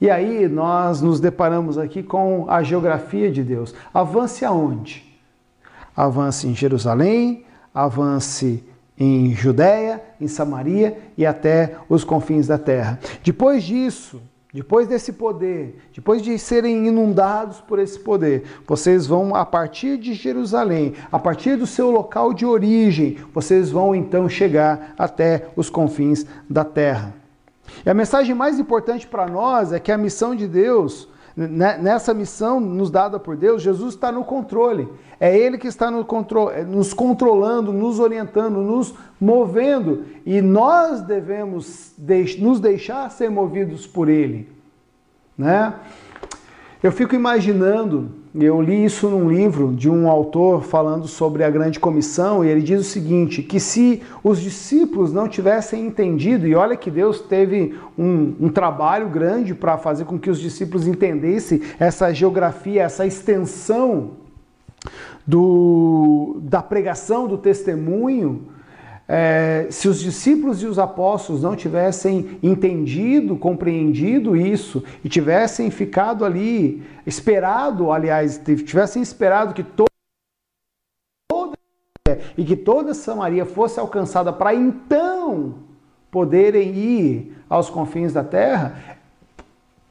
E 0.00 0.10
aí 0.10 0.46
nós 0.48 1.00
nos 1.00 1.20
deparamos 1.20 1.78
aqui 1.78 2.02
com 2.02 2.44
a 2.48 2.62
geografia 2.62 3.30
de 3.30 3.42
Deus. 3.42 3.74
Avance 3.94 4.44
aonde? 4.44 5.04
Avance 5.96 6.46
em 6.46 6.54
Jerusalém, 6.54 7.44
avance 7.72 8.62
em 8.98 9.34
Judéia, 9.34 10.02
em 10.20 10.28
Samaria 10.28 10.98
e 11.16 11.24
até 11.24 11.76
os 11.88 12.04
confins 12.04 12.46
da 12.46 12.58
terra. 12.58 12.98
Depois 13.24 13.62
disso, 13.62 14.20
depois 14.52 14.88
desse 14.88 15.12
poder, 15.12 15.78
depois 15.94 16.22
de 16.22 16.38
serem 16.38 16.86
inundados 16.86 17.60
por 17.60 17.78
esse 17.78 17.98
poder, 17.98 18.44
vocês 18.66 19.06
vão, 19.06 19.34
a 19.34 19.44
partir 19.44 19.98
de 19.98 20.14
Jerusalém, 20.14 20.94
a 21.12 21.18
partir 21.18 21.56
do 21.56 21.66
seu 21.66 21.90
local 21.90 22.32
de 22.32 22.46
origem, 22.46 23.18
vocês 23.34 23.70
vão 23.70 23.94
então 23.94 24.28
chegar 24.28 24.94
até 24.98 25.48
os 25.56 25.68
confins 25.68 26.24
da 26.48 26.64
terra. 26.64 27.25
E 27.84 27.90
a 27.90 27.94
mensagem 27.94 28.34
mais 28.34 28.58
importante 28.58 29.06
para 29.06 29.26
nós 29.26 29.72
é 29.72 29.78
que 29.78 29.92
a 29.92 29.98
missão 29.98 30.34
de 30.34 30.46
Deus, 30.46 31.08
né, 31.36 31.78
nessa 31.78 32.12
missão 32.14 32.60
nos 32.60 32.90
dada 32.90 33.18
por 33.18 33.36
Deus, 33.36 33.62
Jesus 33.62 33.94
está 33.94 34.10
no 34.10 34.24
controle. 34.24 34.88
É 35.18 35.36
Ele 35.36 35.58
que 35.58 35.68
está 35.68 35.90
no 35.90 36.04
contro 36.04 36.50
é, 36.50 36.64
nos 36.64 36.92
controlando, 36.92 37.72
nos 37.72 37.98
orientando, 37.98 38.60
nos 38.60 38.94
movendo. 39.20 40.04
E 40.24 40.40
nós 40.40 41.00
devemos 41.02 41.94
nos 42.38 42.60
deixar 42.60 43.10
ser 43.10 43.30
movidos 43.30 43.86
por 43.86 44.08
Ele. 44.08 44.48
Né? 45.36 45.74
Eu 46.82 46.92
fico 46.92 47.14
imaginando, 47.14 48.10
eu 48.38 48.60
li 48.60 48.84
isso 48.84 49.08
num 49.08 49.28
livro 49.28 49.72
de 49.72 49.88
um 49.88 50.08
autor 50.08 50.62
falando 50.62 51.08
sobre 51.08 51.42
a 51.42 51.50
grande 51.50 51.80
comissão, 51.80 52.44
e 52.44 52.48
ele 52.48 52.60
diz 52.60 52.80
o 52.80 52.84
seguinte: 52.84 53.42
que 53.42 53.58
se 53.58 54.02
os 54.22 54.40
discípulos 54.40 55.12
não 55.12 55.28
tivessem 55.28 55.86
entendido, 55.86 56.46
e 56.46 56.54
olha 56.54 56.76
que 56.76 56.90
Deus 56.90 57.20
teve 57.20 57.74
um, 57.96 58.34
um 58.40 58.48
trabalho 58.48 59.08
grande 59.08 59.54
para 59.54 59.78
fazer 59.78 60.04
com 60.04 60.18
que 60.18 60.30
os 60.30 60.40
discípulos 60.40 60.86
entendessem 60.86 61.62
essa 61.78 62.12
geografia, 62.12 62.82
essa 62.82 63.06
extensão 63.06 64.10
do, 65.26 66.38
da 66.42 66.62
pregação, 66.62 67.26
do 67.26 67.38
testemunho, 67.38 68.55
é, 69.08 69.68
se 69.70 69.88
os 69.88 70.00
discípulos 70.00 70.62
e 70.62 70.66
os 70.66 70.78
apóstolos 70.78 71.42
não 71.42 71.54
tivessem 71.54 72.38
entendido, 72.42 73.36
compreendido 73.36 74.36
isso 74.36 74.82
e 75.04 75.08
tivessem 75.08 75.70
ficado 75.70 76.24
ali, 76.24 76.82
esperado, 77.06 77.92
aliás, 77.92 78.40
tivessem 78.64 79.00
esperado 79.00 79.54
que 79.54 79.62
toda 79.62 79.86
e 82.36 82.44
que 82.44 82.56
toda 82.56 82.94
Samaria 82.94 83.46
fosse 83.46 83.80
alcançada 83.80 84.32
para 84.32 84.54
então 84.54 85.54
poderem 86.10 86.74
ir 86.74 87.36
aos 87.48 87.70
confins 87.70 88.12
da 88.12 88.24
terra, 88.24 88.98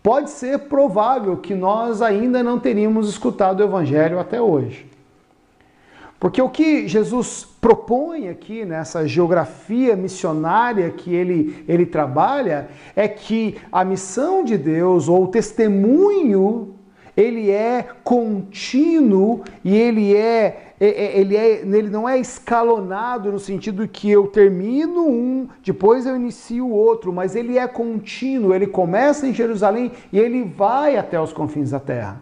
pode 0.04 0.30
ser 0.30 0.60
provável 0.60 1.38
que 1.38 1.56
nós 1.56 2.02
ainda 2.02 2.44
não 2.44 2.60
teríamos 2.60 3.10
escutado 3.10 3.62
o 3.62 3.64
evangelho 3.64 4.20
até 4.20 4.42
hoje. 4.42 4.86
Porque 6.20 6.42
o 6.42 6.50
que 6.50 6.88
Jesus 6.88 7.46
propõe 7.60 8.30
aqui 8.30 8.64
nessa 8.64 9.08
geografia 9.08 9.96
missionária 9.96 10.90
que 10.90 11.14
ele, 11.14 11.64
ele 11.68 11.86
trabalha 11.86 12.70
é 12.96 13.08
que 13.08 13.58
a 13.72 13.84
missão 13.84 14.44
de 14.44 14.58
Deus 14.58 15.10
ou 15.10 15.26
o 15.26 15.28
testemunho 15.28 16.76
ele 17.18 17.50
é 17.50 17.88
contínuo 18.04 19.44
e 19.64 19.76
ele 19.76 20.16
é, 20.16 20.74
é, 20.80 20.88
é 20.88 21.20
ele 21.20 21.38
é 21.38 21.62
ele 21.62 21.90
não 21.90 22.08
é 22.08 22.20
escalonado 22.20 23.32
no 23.32 23.40
sentido 23.40 23.88
que 23.88 24.10
eu 24.10 24.28
termino 24.28 25.08
um, 25.08 25.48
depois 25.64 26.06
eu 26.06 26.16
inicio 26.16 26.66
o 26.66 26.72
outro, 26.72 27.14
mas 27.14 27.36
ele 27.36 27.58
é 27.58 27.68
contínuo, 27.68 28.54
ele 28.54 28.68
começa 28.68 29.28
em 29.28 29.34
Jerusalém 29.34 29.92
e 30.12 30.20
ele 30.20 30.44
vai 30.44 30.98
até 30.98 31.20
os 31.20 31.32
confins 31.32 31.72
da 31.72 31.80
terra. 31.80 32.22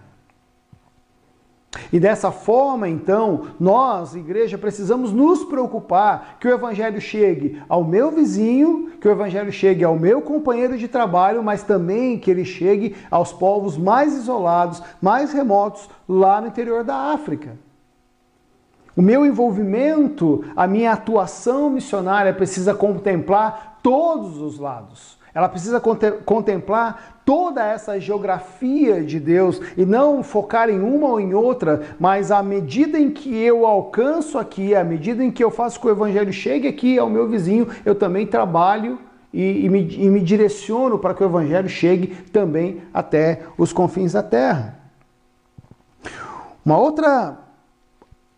E 1.91 1.99
dessa 1.99 2.31
forma, 2.31 2.88
então, 2.88 3.47
nós, 3.59 4.15
igreja, 4.15 4.57
precisamos 4.57 5.12
nos 5.12 5.43
preocupar 5.43 6.38
que 6.39 6.47
o 6.47 6.51
Evangelho 6.51 7.01
chegue 7.01 7.62
ao 7.67 7.83
meu 7.83 8.12
vizinho, 8.12 8.91
que 8.99 9.07
o 9.07 9.12
Evangelho 9.12 9.51
chegue 9.51 9.83
ao 9.83 9.97
meu 9.97 10.21
companheiro 10.21 10.77
de 10.77 10.88
trabalho, 10.88 11.43
mas 11.43 11.63
também 11.63 12.17
que 12.17 12.29
ele 12.29 12.45
chegue 12.45 12.95
aos 13.09 13.33
povos 13.33 13.77
mais 13.77 14.13
isolados, 14.13 14.81
mais 15.01 15.33
remotos, 15.33 15.89
lá 16.07 16.41
no 16.41 16.47
interior 16.47 16.83
da 16.83 16.95
África. 17.13 17.57
O 18.95 19.01
meu 19.01 19.25
envolvimento, 19.25 20.45
a 20.55 20.67
minha 20.67 20.91
atuação 20.91 21.69
missionária 21.69 22.31
precisa 22.31 22.75
contemplar 22.75 23.79
todos 23.81 24.39
os 24.39 24.59
lados. 24.59 25.17
Ela 25.33 25.49
precisa 25.49 25.81
contemplar 26.25 27.12
toda 27.25 27.65
essa 27.65 27.99
geografia 27.99 29.03
de 29.03 29.19
Deus 29.19 29.62
e 29.77 29.86
não 29.86 30.23
focar 30.23 30.69
em 30.69 30.79
uma 30.79 31.07
ou 31.07 31.19
em 31.19 31.33
outra, 31.33 31.95
mas 31.99 32.31
à 32.31 32.43
medida 32.43 32.99
em 32.99 33.09
que 33.09 33.36
eu 33.36 33.65
alcanço 33.65 34.38
aqui, 34.38 34.75
à 34.75 34.83
medida 34.83 35.23
em 35.23 35.31
que 35.31 35.43
eu 35.43 35.49
faço 35.51 35.79
que 35.79 35.88
o 35.88 35.91
evangelho 35.91 36.33
chegue 36.33 36.67
aqui 36.67 36.97
ao 36.99 37.09
meu 37.09 37.27
vizinho, 37.27 37.67
eu 37.86 37.95
também 37.95 38.27
trabalho 38.27 38.99
e, 39.33 39.65
e, 39.65 39.69
me, 39.69 39.88
e 39.95 40.09
me 40.09 40.19
direciono 40.19 40.99
para 40.99 41.13
que 41.13 41.23
o 41.23 41.27
evangelho 41.27 41.69
chegue 41.69 42.07
também 42.07 42.81
até 42.93 43.41
os 43.57 43.71
confins 43.73 44.13
da 44.13 44.23
terra. 44.23 44.79
Uma 46.65 46.77
outra, 46.77 47.38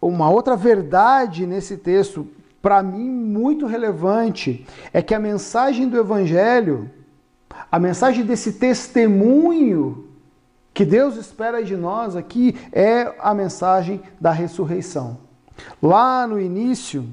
uma 0.01 0.29
outra 0.29 0.55
verdade 0.55 1.45
nesse 1.45 1.77
texto 1.77 2.27
para 2.65 2.81
mim 2.81 3.07
muito 3.07 3.67
relevante 3.67 4.65
é 4.91 4.99
que 4.99 5.13
a 5.13 5.19
mensagem 5.19 5.87
do 5.87 5.99
Evangelho, 5.99 6.89
a 7.71 7.79
mensagem 7.79 8.25
desse 8.25 8.53
testemunho 8.53 10.05
que 10.73 10.83
Deus 10.83 11.15
espera 11.15 11.63
de 11.63 11.75
nós 11.75 12.15
aqui 12.15 12.57
é 12.71 13.13
a 13.19 13.33
mensagem 13.33 14.01
da 14.19 14.31
ressurreição. 14.31 15.17
Lá 15.81 16.27
no 16.27 16.39
início, 16.39 17.07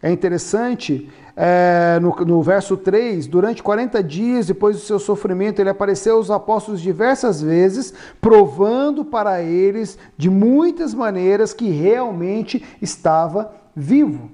é 0.00 0.10
interessante, 0.10 1.10
é, 1.36 1.98
no, 2.00 2.14
no, 2.24 2.42
verso 2.42 2.76
3, 2.76 3.26
durante 3.26 3.62
40 3.62 4.02
dias 4.02 4.46
depois 4.46 4.76
do 4.76 4.82
seu 4.82 4.98
sofrimento, 4.98 5.60
ele 5.60 5.70
apareceu 5.70 6.16
aos 6.16 6.30
apóstolos 6.30 6.80
diversas 6.80 7.42
vezes, 7.42 7.92
provando 8.20 9.04
para 9.04 9.42
eles 9.42 9.98
de 10.16 10.28
muitas 10.30 10.94
maneiras 10.94 11.52
que 11.52 11.70
realmente 11.70 12.64
estava 12.80 13.52
vivo. 13.74 14.30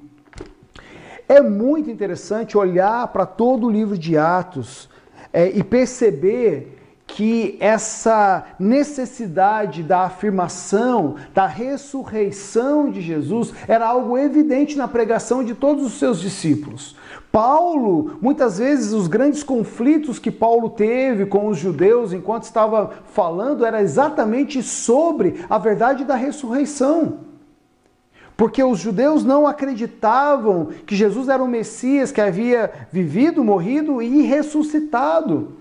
É 1.29 1.43
muito 1.43 1.91
interessante 1.91 2.57
olhar 2.57 3.09
para 3.09 3.27
todo 3.27 3.67
o 3.67 3.71
livro 3.71 3.97
de 3.99 4.17
Atos 4.17 4.89
é, 5.33 5.49
e 5.51 5.63
perceber 5.63 6.79
que 7.09 7.57
essa 7.59 8.45
necessidade 8.61 9.83
da 9.83 10.03
afirmação, 10.03 11.17
da 11.35 11.47
ressurreição 11.47 12.91
de 12.91 13.01
Jesus, 13.01 13.53
era 13.67 13.89
algo 13.89 14.17
evidente 14.17 14.77
na 14.77 14.87
pregação 14.87 15.43
de 15.43 15.55
todos 15.55 15.85
os 15.87 15.95
seus 15.95 16.21
discípulos. 16.21 16.95
Paulo, 17.33 18.19
muitas 18.21 18.59
vezes, 18.59 18.93
os 18.93 19.09
grandes 19.09 19.43
conflitos 19.43 20.19
que 20.19 20.31
Paulo 20.31 20.71
teve 20.71 21.27
com 21.27 21.49
os 21.49 21.59
judeus 21.59 22.13
enquanto 22.13 22.45
estava 22.45 22.91
falando 23.13 23.65
era 23.65 23.83
exatamente 23.83 24.63
sobre 24.63 25.45
a 25.49 25.59
verdade 25.59 26.05
da 26.05 26.15
ressurreição. 26.15 27.28
Porque 28.39 28.63
os 28.63 28.79
judeus 28.79 29.25
não 29.25 29.49
acreditavam 29.49 30.69
que 30.87 30.95
Jesus 30.95 31.29
era 31.29 31.43
o 31.43 31.49
Messias 31.49 32.13
que 32.13 32.21
havia 32.21 32.71
vivido, 32.93 33.43
morrido 33.43 34.01
e 34.01 34.23
ressuscitado. 34.23 35.57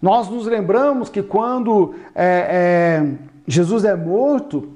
Nós 0.00 0.26
nos 0.26 0.46
lembramos 0.46 1.10
que 1.10 1.22
quando 1.22 1.94
é, 2.14 3.02
é, 3.04 3.12
Jesus 3.46 3.84
é 3.84 3.94
morto, 3.94 4.70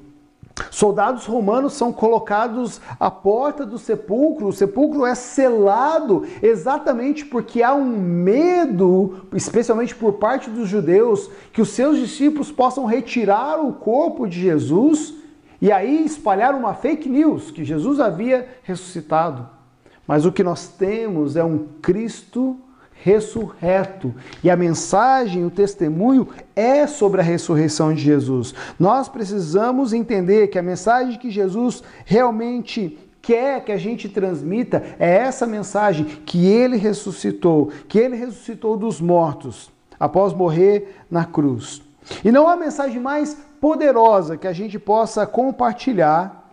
Soldados 0.70 1.24
romanos 1.24 1.72
são 1.72 1.90
colocados 1.90 2.78
à 3.00 3.10
porta 3.10 3.64
do 3.64 3.78
sepulcro, 3.78 4.48
o 4.48 4.52
sepulcro 4.52 5.06
é 5.06 5.14
selado 5.14 6.26
exatamente 6.42 7.24
porque 7.24 7.62
há 7.62 7.72
um 7.72 7.86
medo, 7.86 9.24
especialmente 9.32 9.94
por 9.94 10.14
parte 10.14 10.50
dos 10.50 10.68
judeus, 10.68 11.30
que 11.50 11.62
os 11.62 11.70
seus 11.70 11.98
discípulos 11.98 12.52
possam 12.52 12.84
retirar 12.84 13.58
o 13.64 13.72
corpo 13.72 14.28
de 14.28 14.38
Jesus 14.38 15.21
e 15.62 15.70
aí 15.70 16.04
espalhar 16.04 16.56
uma 16.56 16.74
fake 16.74 17.08
news 17.08 17.52
que 17.52 17.64
Jesus 17.64 18.00
havia 18.00 18.48
ressuscitado. 18.64 19.48
Mas 20.04 20.26
o 20.26 20.32
que 20.32 20.42
nós 20.42 20.66
temos 20.66 21.36
é 21.36 21.44
um 21.44 21.68
Cristo 21.80 22.58
ressurreto. 22.92 24.12
E 24.42 24.50
a 24.50 24.56
mensagem, 24.56 25.44
o 25.44 25.50
testemunho 25.50 26.28
é 26.56 26.84
sobre 26.88 27.20
a 27.20 27.24
ressurreição 27.24 27.94
de 27.94 28.02
Jesus. 28.02 28.52
Nós 28.76 29.08
precisamos 29.08 29.92
entender 29.92 30.48
que 30.48 30.58
a 30.58 30.62
mensagem 30.62 31.16
que 31.16 31.30
Jesus 31.30 31.80
realmente 32.04 32.98
quer 33.22 33.64
que 33.64 33.70
a 33.70 33.78
gente 33.78 34.08
transmita 34.08 34.82
é 34.98 35.18
essa 35.18 35.46
mensagem 35.46 36.04
que 36.04 36.44
ele 36.44 36.76
ressuscitou, 36.76 37.70
que 37.86 38.00
ele 38.00 38.16
ressuscitou 38.16 38.76
dos 38.76 39.00
mortos 39.00 39.70
após 39.98 40.32
morrer 40.32 41.04
na 41.08 41.24
cruz. 41.24 41.80
E 42.24 42.32
não 42.32 42.48
há 42.48 42.56
mensagem 42.56 43.00
mais 43.00 43.36
poderosa 43.62 44.36
que 44.36 44.48
a 44.48 44.52
gente 44.52 44.76
possa 44.76 45.24
compartilhar 45.24 46.50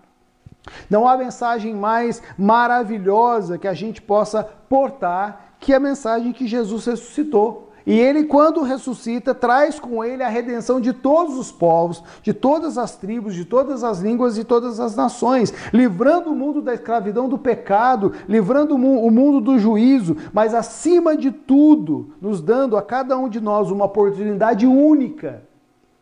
não 0.88 1.08
há 1.08 1.18
mensagem 1.18 1.74
mais 1.74 2.22
maravilhosa 2.38 3.58
que 3.58 3.68
a 3.68 3.74
gente 3.74 4.00
possa 4.00 4.44
portar 4.44 5.56
que 5.60 5.74
a 5.74 5.80
mensagem 5.80 6.32
que 6.32 6.46
Jesus 6.46 6.86
ressuscitou. 6.86 7.72
E 7.84 8.00
ele, 8.00 8.26
quando 8.26 8.62
ressuscita, 8.62 9.34
traz 9.34 9.80
com 9.80 10.04
ele 10.04 10.22
a 10.22 10.30
redenção 10.30 10.80
de 10.80 10.94
todos 10.94 11.36
os 11.40 11.52
povos, 11.52 12.04
de 12.22 12.32
todas 12.32 12.78
as 12.78 12.96
tribos, 12.96 13.34
de 13.34 13.44
todas 13.44 13.84
as 13.84 13.98
línguas 13.98 14.38
e 14.38 14.44
todas 14.44 14.80
as 14.80 14.96
nações, 14.96 15.52
livrando 15.74 16.30
o 16.30 16.36
mundo 16.36 16.62
da 16.62 16.76
escravidão 16.76 17.28
do 17.28 17.40
pecado, 17.40 18.14
livrando 18.28 18.76
o 18.76 19.10
mundo 19.10 19.42
do 19.42 19.58
juízo, 19.58 20.16
mas 20.32 20.54
acima 20.54 21.18
de 21.18 21.32
tudo, 21.32 22.14
nos 22.22 22.40
dando 22.40 22.78
a 22.78 22.84
cada 22.84 23.18
um 23.18 23.28
de 23.28 23.42
nós 23.42 23.72
uma 23.72 23.86
oportunidade 23.86 24.68
única 24.68 25.49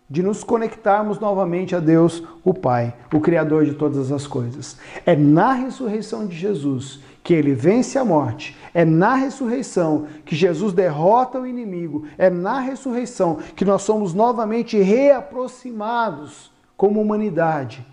de 0.09 0.23
nos 0.23 0.43
conectarmos 0.43 1.19
novamente 1.19 1.75
a 1.75 1.79
Deus, 1.79 2.23
o 2.43 2.53
Pai, 2.53 2.93
o 3.13 3.19
Criador 3.19 3.65
de 3.65 3.73
todas 3.73 4.11
as 4.11 4.25
coisas. 4.25 4.77
É 5.05 5.15
na 5.15 5.53
ressurreição 5.53 6.25
de 6.25 6.35
Jesus 6.35 6.99
que 7.23 7.33
ele 7.33 7.53
vence 7.53 7.97
a 7.97 8.05
morte. 8.05 8.55
É 8.73 8.85
na 8.85 9.15
ressurreição 9.15 10.07
que 10.25 10.35
Jesus 10.35 10.71
derrota 10.71 11.39
o 11.39 11.45
inimigo. 11.45 12.05
É 12.17 12.29
na 12.29 12.59
ressurreição 12.59 13.39
que 13.55 13.65
nós 13.65 13.81
somos 13.81 14.13
novamente 14.13 14.77
reaproximados 14.77 16.51
como 16.77 17.01
humanidade 17.01 17.85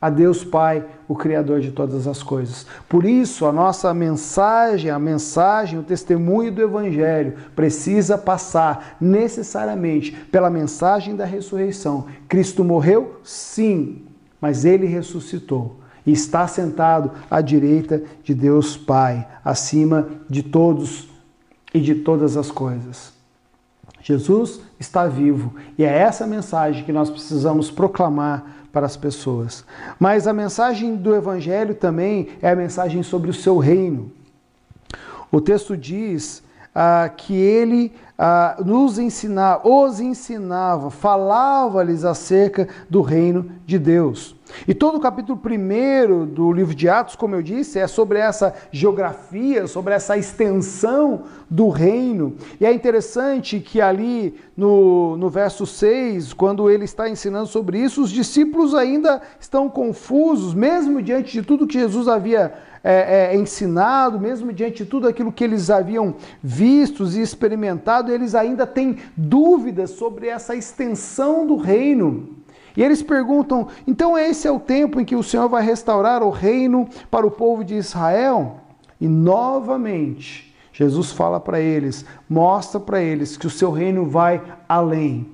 a 0.00 0.08
Deus 0.08 0.42
Pai, 0.42 0.84
o 1.06 1.14
Criador 1.14 1.60
de 1.60 1.72
todas 1.72 2.06
as 2.06 2.22
coisas. 2.22 2.66
Por 2.88 3.04
isso, 3.04 3.44
a 3.44 3.52
nossa 3.52 3.92
mensagem, 3.92 4.90
a 4.90 4.98
mensagem, 4.98 5.78
o 5.78 5.82
testemunho 5.82 6.50
do 6.50 6.62
Evangelho 6.62 7.34
precisa 7.54 8.16
passar 8.16 8.96
necessariamente 8.98 10.12
pela 10.32 10.48
mensagem 10.48 11.14
da 11.14 11.26
ressurreição. 11.26 12.06
Cristo 12.26 12.64
morreu? 12.64 13.20
Sim, 13.22 14.06
mas 14.40 14.64
ele 14.64 14.86
ressuscitou 14.86 15.80
e 16.06 16.12
está 16.12 16.48
sentado 16.48 17.10
à 17.30 17.42
direita 17.42 18.02
de 18.24 18.34
Deus 18.34 18.78
Pai, 18.78 19.28
acima 19.44 20.08
de 20.30 20.42
todos 20.42 21.10
e 21.74 21.80
de 21.80 21.96
todas 21.96 22.38
as 22.38 22.50
coisas. 22.50 23.19
Jesus 24.02 24.60
está 24.78 25.06
vivo 25.06 25.54
e 25.76 25.84
é 25.84 25.98
essa 25.98 26.26
mensagem 26.26 26.84
que 26.84 26.92
nós 26.92 27.10
precisamos 27.10 27.70
proclamar 27.70 28.60
para 28.72 28.86
as 28.86 28.96
pessoas. 28.96 29.64
Mas 29.98 30.26
a 30.26 30.32
mensagem 30.32 30.96
do 30.96 31.14
Evangelho 31.14 31.74
também 31.74 32.28
é 32.40 32.50
a 32.50 32.56
mensagem 32.56 33.02
sobre 33.02 33.30
o 33.30 33.34
seu 33.34 33.58
reino. 33.58 34.10
O 35.30 35.40
texto 35.40 35.76
diz 35.76 36.42
ah, 36.74 37.10
que 37.14 37.34
ele 37.34 37.92
ah, 38.18 38.56
nos 38.64 38.98
ensinava, 38.98 39.68
os 39.68 40.00
ensinava, 40.00 40.90
falava-lhes 40.90 42.04
acerca 42.04 42.68
do 42.88 43.02
reino 43.02 43.50
de 43.66 43.78
Deus. 43.78 44.34
E 44.66 44.74
todo 44.74 44.96
o 44.96 45.00
capítulo 45.00 45.40
1 45.44 46.26
do 46.26 46.52
livro 46.52 46.74
de 46.74 46.88
Atos, 46.88 47.16
como 47.16 47.34
eu 47.34 47.42
disse, 47.42 47.78
é 47.78 47.86
sobre 47.86 48.18
essa 48.18 48.54
geografia, 48.70 49.66
sobre 49.66 49.94
essa 49.94 50.16
extensão 50.16 51.22
do 51.48 51.68
reino. 51.68 52.34
E 52.60 52.66
é 52.66 52.72
interessante 52.72 53.60
que 53.60 53.80
ali 53.80 54.34
no, 54.56 55.16
no 55.16 55.28
verso 55.28 55.66
6, 55.66 56.32
quando 56.32 56.70
ele 56.70 56.84
está 56.84 57.08
ensinando 57.08 57.46
sobre 57.46 57.78
isso, 57.78 58.02
os 58.02 58.10
discípulos 58.10 58.74
ainda 58.74 59.20
estão 59.38 59.68
confusos, 59.68 60.54
mesmo 60.54 61.02
diante 61.02 61.32
de 61.32 61.42
tudo 61.42 61.66
que 61.66 61.78
Jesus 61.78 62.08
havia 62.08 62.52
é, 62.82 63.34
é, 63.34 63.36
ensinado, 63.36 64.18
mesmo 64.18 64.52
diante 64.52 64.84
de 64.84 64.90
tudo 64.90 65.06
aquilo 65.06 65.32
que 65.32 65.44
eles 65.44 65.70
haviam 65.70 66.14
visto 66.42 67.04
e 67.04 67.20
experimentado, 67.20 68.10
eles 68.10 68.34
ainda 68.34 68.66
têm 68.66 68.96
dúvidas 69.16 69.90
sobre 69.90 70.28
essa 70.28 70.54
extensão 70.54 71.46
do 71.46 71.56
reino. 71.56 72.39
E 72.76 72.82
eles 72.82 73.02
perguntam: 73.02 73.68
então 73.86 74.16
esse 74.16 74.46
é 74.46 74.50
o 74.50 74.60
tempo 74.60 75.00
em 75.00 75.04
que 75.04 75.16
o 75.16 75.22
Senhor 75.22 75.48
vai 75.48 75.62
restaurar 75.64 76.22
o 76.22 76.30
reino 76.30 76.88
para 77.10 77.26
o 77.26 77.30
povo 77.30 77.64
de 77.64 77.74
Israel? 77.74 78.58
E 79.00 79.08
novamente, 79.08 80.54
Jesus 80.72 81.12
fala 81.12 81.40
para 81.40 81.60
eles, 81.60 82.04
mostra 82.28 82.78
para 82.78 83.00
eles 83.00 83.36
que 83.36 83.46
o 83.46 83.50
seu 83.50 83.70
reino 83.70 84.06
vai 84.06 84.42
além. 84.68 85.26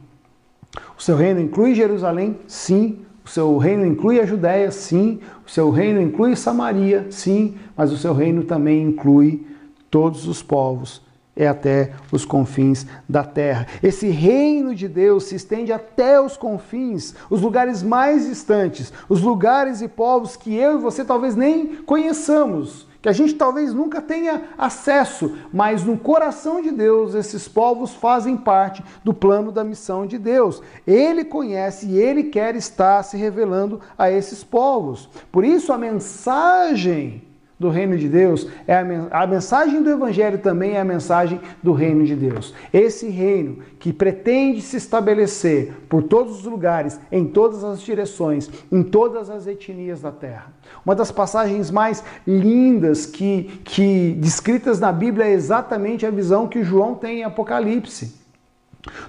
O 0.96 1.02
seu 1.02 1.16
reino 1.16 1.40
inclui 1.40 1.74
Jerusalém? 1.74 2.38
Sim. 2.46 3.00
O 3.24 3.28
seu 3.28 3.58
reino 3.58 3.84
inclui 3.84 4.20
a 4.20 4.26
Judéia? 4.26 4.70
Sim. 4.70 5.20
O 5.46 5.50
seu 5.50 5.70
reino 5.70 6.00
inclui 6.00 6.36
Samaria? 6.36 7.06
Sim. 7.10 7.56
Mas 7.76 7.92
o 7.92 7.96
seu 7.96 8.12
reino 8.12 8.44
também 8.44 8.82
inclui 8.82 9.46
todos 9.90 10.28
os 10.28 10.42
povos 10.42 11.05
é 11.36 11.46
até 11.46 11.92
os 12.10 12.24
confins 12.24 12.86
da 13.06 13.22
terra. 13.22 13.66
Esse 13.82 14.08
reino 14.08 14.74
de 14.74 14.88
Deus 14.88 15.24
se 15.24 15.34
estende 15.36 15.70
até 15.70 16.18
os 16.18 16.36
confins, 16.36 17.14
os 17.28 17.42
lugares 17.42 17.82
mais 17.82 18.26
distantes, 18.26 18.92
os 19.08 19.20
lugares 19.20 19.82
e 19.82 19.88
povos 19.88 20.34
que 20.34 20.54
eu 20.54 20.78
e 20.78 20.82
você 20.82 21.04
talvez 21.04 21.36
nem 21.36 21.76
conheçamos, 21.82 22.88
que 23.02 23.08
a 23.08 23.12
gente 23.12 23.34
talvez 23.34 23.72
nunca 23.74 24.00
tenha 24.00 24.44
acesso, 24.56 25.36
mas 25.52 25.84
no 25.84 25.98
coração 25.98 26.62
de 26.62 26.70
Deus 26.70 27.14
esses 27.14 27.46
povos 27.46 27.92
fazem 27.92 28.36
parte 28.36 28.82
do 29.04 29.12
plano 29.12 29.52
da 29.52 29.62
missão 29.62 30.06
de 30.06 30.18
Deus. 30.18 30.62
Ele 30.86 31.24
conhece 31.24 31.86
e 31.86 31.98
ele 31.98 32.24
quer 32.24 32.56
estar 32.56 33.02
se 33.02 33.16
revelando 33.16 33.80
a 33.96 34.10
esses 34.10 34.42
povos. 34.42 35.08
Por 35.30 35.44
isso 35.44 35.72
a 35.72 35.78
mensagem 35.78 37.22
do 37.58 37.70
reino 37.70 37.96
de 37.96 38.08
Deus, 38.08 38.46
é 38.66 38.74
a, 38.74 39.22
a 39.22 39.26
mensagem 39.26 39.82
do 39.82 39.90
Evangelho 39.90 40.38
também 40.38 40.72
é 40.72 40.80
a 40.80 40.84
mensagem 40.84 41.40
do 41.62 41.72
reino 41.72 42.04
de 42.04 42.14
Deus. 42.14 42.54
Esse 42.72 43.08
reino 43.08 43.58
que 43.78 43.92
pretende 43.92 44.60
se 44.60 44.76
estabelecer 44.76 45.72
por 45.88 46.02
todos 46.02 46.40
os 46.40 46.44
lugares, 46.44 47.00
em 47.10 47.24
todas 47.24 47.64
as 47.64 47.80
direções, 47.80 48.50
em 48.70 48.82
todas 48.82 49.30
as 49.30 49.46
etnias 49.46 50.02
da 50.02 50.12
terra. 50.12 50.52
Uma 50.84 50.94
das 50.94 51.10
passagens 51.10 51.70
mais 51.70 52.04
lindas 52.26 53.06
que, 53.06 53.44
que 53.64 54.12
descritas 54.20 54.78
na 54.78 54.92
Bíblia 54.92 55.26
é 55.26 55.32
exatamente 55.32 56.04
a 56.04 56.10
visão 56.10 56.46
que 56.46 56.62
João 56.62 56.94
tem 56.94 57.20
em 57.20 57.24
Apocalipse. 57.24 58.14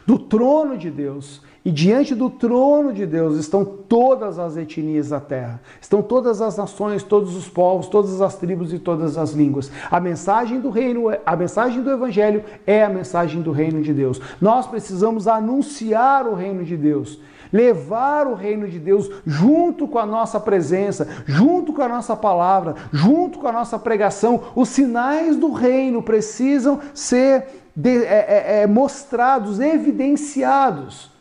Do 0.06 0.18
trono 0.18 0.78
de 0.78 0.90
Deus 0.90 1.42
e 1.68 1.72
diante 1.72 2.16
do 2.16 2.30
trono 2.30 2.94
de 2.94 3.06
Deus 3.06 3.36
estão 3.36 3.66
todas 3.66 4.40
as 4.40 4.56
etnias 4.56 5.10
da 5.10 5.20
terra, 5.20 5.60
estão 5.82 6.02
todas 6.02 6.42
as 6.42 6.56
nações, 6.56 7.04
todos 7.04 7.36
os 7.36 7.50
povos, 7.50 7.88
todas 7.88 8.22
as 8.22 8.38
tribos 8.38 8.72
e 8.72 8.80
todas 8.80 9.18
as 9.18 9.34
línguas. 9.34 9.70
A 9.92 10.00
mensagem 10.00 10.62
do 10.62 10.70
reino, 10.70 11.10
a 11.26 11.36
mensagem 11.36 11.82
do 11.82 11.92
evangelho 11.92 12.42
é 12.66 12.86
a 12.86 12.90
mensagem 12.90 13.42
do 13.42 13.52
reino 13.52 13.82
de 13.82 13.94
Deus. 13.94 14.22
Nós 14.40 14.66
precisamos 14.66 15.28
anunciar 15.28 16.26
o 16.26 16.36
reino 16.36 16.64
de 16.64 16.78
Deus 16.78 17.20
levar 17.52 18.28
o 18.28 18.34
reino 18.34 18.68
de 18.68 18.78
Deus 18.78 19.10
junto 19.26 19.88
com 19.88 20.00
a 20.00 20.06
nossa 20.06 20.38
presença, 20.38 21.08
junto 21.26 21.72
com 21.72 21.82
a 21.82 21.88
nossa 21.88 22.14
palavra, 22.14 22.76
junto 22.92 23.40
com 23.40 23.48
a 23.48 23.54
nossa 23.54 23.80
pregação. 23.80 24.44
Os 24.54 24.68
sinais 24.68 25.38
do 25.38 25.54
reino 25.54 26.04
precisam 26.04 26.82
ser 26.94 27.46
de, 27.74 28.04
é, 28.04 28.26
é, 28.60 28.62
é 28.64 28.68
mostrados, 28.68 29.62
evidenciados 29.62 31.17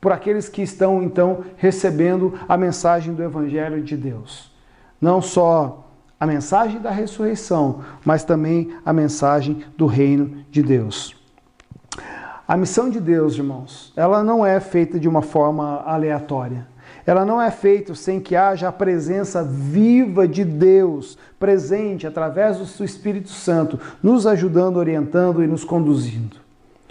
por 0.00 0.12
aqueles 0.12 0.48
que 0.48 0.62
estão 0.62 1.02
então 1.02 1.44
recebendo 1.56 2.34
a 2.48 2.56
mensagem 2.56 3.12
do 3.12 3.22
Evangelho 3.22 3.82
de 3.82 3.96
Deus. 3.96 4.50
Não 5.00 5.20
só 5.20 5.90
a 6.18 6.26
mensagem 6.26 6.80
da 6.80 6.90
ressurreição, 6.90 7.80
mas 8.04 8.24
também 8.24 8.74
a 8.84 8.92
mensagem 8.92 9.64
do 9.76 9.86
reino 9.86 10.44
de 10.50 10.62
Deus. 10.62 11.16
A 12.46 12.56
missão 12.56 12.90
de 12.90 13.00
Deus, 13.00 13.36
irmãos, 13.36 13.92
ela 13.96 14.24
não 14.24 14.44
é 14.44 14.58
feita 14.58 14.98
de 14.98 15.08
uma 15.08 15.22
forma 15.22 15.82
aleatória. 15.86 16.66
Ela 17.06 17.24
não 17.24 17.40
é 17.40 17.50
feita 17.50 17.94
sem 17.94 18.20
que 18.20 18.36
haja 18.36 18.68
a 18.68 18.72
presença 18.72 19.42
viva 19.42 20.26
de 20.26 20.44
Deus 20.44 21.16
presente 21.38 22.06
através 22.06 22.58
do 22.58 22.66
seu 22.66 22.84
Espírito 22.84 23.30
Santo, 23.30 23.78
nos 24.02 24.26
ajudando, 24.26 24.76
orientando 24.76 25.42
e 25.42 25.46
nos 25.46 25.64
conduzindo. 25.64 26.36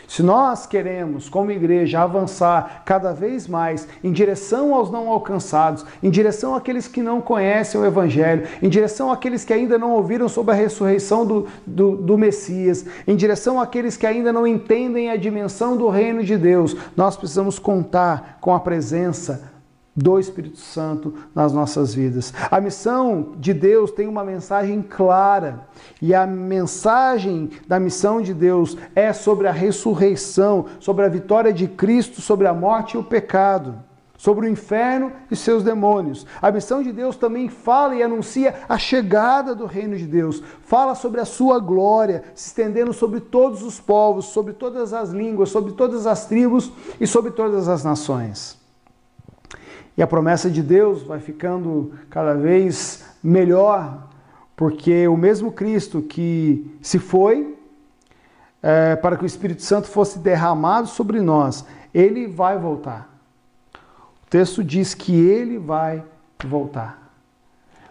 Se 0.09 0.23
nós 0.23 0.65
queremos, 0.65 1.29
como 1.29 1.51
igreja, 1.51 2.01
avançar 2.01 2.81
cada 2.83 3.13
vez 3.13 3.47
mais 3.47 3.87
em 4.03 4.11
direção 4.11 4.73
aos 4.73 4.89
não 4.89 5.07
alcançados, 5.07 5.85
em 6.01 6.09
direção 6.09 6.55
àqueles 6.55 6.87
que 6.87 7.03
não 7.03 7.21
conhecem 7.21 7.79
o 7.79 7.85
Evangelho, 7.85 8.47
em 8.59 8.67
direção 8.67 9.11
àqueles 9.11 9.45
que 9.45 9.53
ainda 9.53 9.77
não 9.77 9.91
ouviram 9.91 10.27
sobre 10.27 10.55
a 10.55 10.57
ressurreição 10.57 11.27
do, 11.27 11.47
do, 11.63 11.95
do 11.95 12.17
Messias, 12.17 12.87
em 13.07 13.15
direção 13.15 13.61
àqueles 13.61 13.95
que 13.97 14.07
ainda 14.07 14.33
não 14.33 14.47
entendem 14.47 15.11
a 15.11 15.15
dimensão 15.15 15.77
do 15.77 15.87
reino 15.89 16.23
de 16.23 16.35
Deus, 16.35 16.75
nós 16.97 17.15
precisamos 17.15 17.59
contar 17.59 18.39
com 18.41 18.51
a 18.51 18.59
presença 18.59 19.58
do 19.95 20.19
Espírito 20.19 20.59
Santo 20.59 21.13
nas 21.33 21.51
nossas 21.51 21.93
vidas. 21.93 22.33
A 22.49 22.61
missão 22.61 23.33
de 23.37 23.53
Deus 23.53 23.91
tem 23.91 24.07
uma 24.07 24.23
mensagem 24.23 24.81
clara, 24.81 25.67
e 26.01 26.13
a 26.13 26.25
mensagem 26.25 27.49
da 27.67 27.79
missão 27.79 28.21
de 28.21 28.33
Deus 28.33 28.77
é 28.95 29.11
sobre 29.11 29.47
a 29.47 29.51
ressurreição, 29.51 30.65
sobre 30.79 31.05
a 31.05 31.09
vitória 31.09 31.51
de 31.51 31.67
Cristo 31.67 32.19
sobre 32.21 32.45
a 32.45 32.53
morte 32.53 32.93
e 32.93 32.97
o 32.99 33.03
pecado, 33.03 33.75
sobre 34.17 34.45
o 34.45 34.49
inferno 34.49 35.11
e 35.31 35.35
seus 35.35 35.63
demônios. 35.63 36.27
A 36.41 36.51
missão 36.51 36.83
de 36.83 36.91
Deus 36.91 37.15
também 37.15 37.47
fala 37.49 37.95
e 37.95 38.03
anuncia 38.03 38.53
a 38.67 38.77
chegada 38.77 39.55
do 39.55 39.65
reino 39.65 39.97
de 39.97 40.05
Deus, 40.05 40.43
fala 40.61 40.93
sobre 40.93 41.21
a 41.21 41.25
sua 41.25 41.57
glória, 41.59 42.23
se 42.35 42.47
estendendo 42.47 42.93
sobre 42.93 43.19
todos 43.19 43.63
os 43.63 43.79
povos, 43.79 44.25
sobre 44.25 44.53
todas 44.53 44.93
as 44.93 45.09
línguas, 45.09 45.49
sobre 45.49 45.71
todas 45.71 46.05
as 46.05 46.25
tribos 46.25 46.71
e 46.99 47.07
sobre 47.07 47.31
todas 47.31 47.67
as 47.67 47.83
nações. 47.83 48.58
E 49.99 50.01
a 50.01 50.07
promessa 50.07 50.49
de 50.49 50.63
Deus 50.63 51.03
vai 51.03 51.19
ficando 51.19 51.91
cada 52.09 52.33
vez 52.33 53.03
melhor, 53.21 54.07
porque 54.55 55.05
o 55.09 55.17
mesmo 55.17 55.51
Cristo 55.51 56.01
que 56.01 56.73
se 56.81 56.97
foi 56.97 57.59
é, 58.63 58.95
para 58.95 59.17
que 59.17 59.23
o 59.23 59.25
Espírito 59.25 59.61
Santo 59.61 59.89
fosse 59.89 60.17
derramado 60.17 60.87
sobre 60.87 61.19
nós, 61.19 61.65
ele 61.93 62.27
vai 62.27 62.57
voltar. 62.57 63.13
O 64.25 64.29
texto 64.29 64.63
diz 64.63 64.93
que 64.93 65.13
ele 65.13 65.57
vai 65.57 66.01
voltar. 66.45 67.11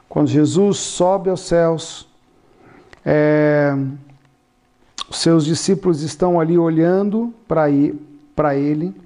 Quando 0.09 0.29
Jesus 0.29 0.79
sobe 0.79 1.29
aos 1.29 1.43
céus, 1.43 2.09
é, 3.05 3.77
os 5.11 5.19
seus 5.19 5.45
discípulos 5.45 6.01
estão 6.01 6.41
ali 6.41 6.57
olhando 6.57 7.35
para 7.47 7.69
ele 8.57 8.97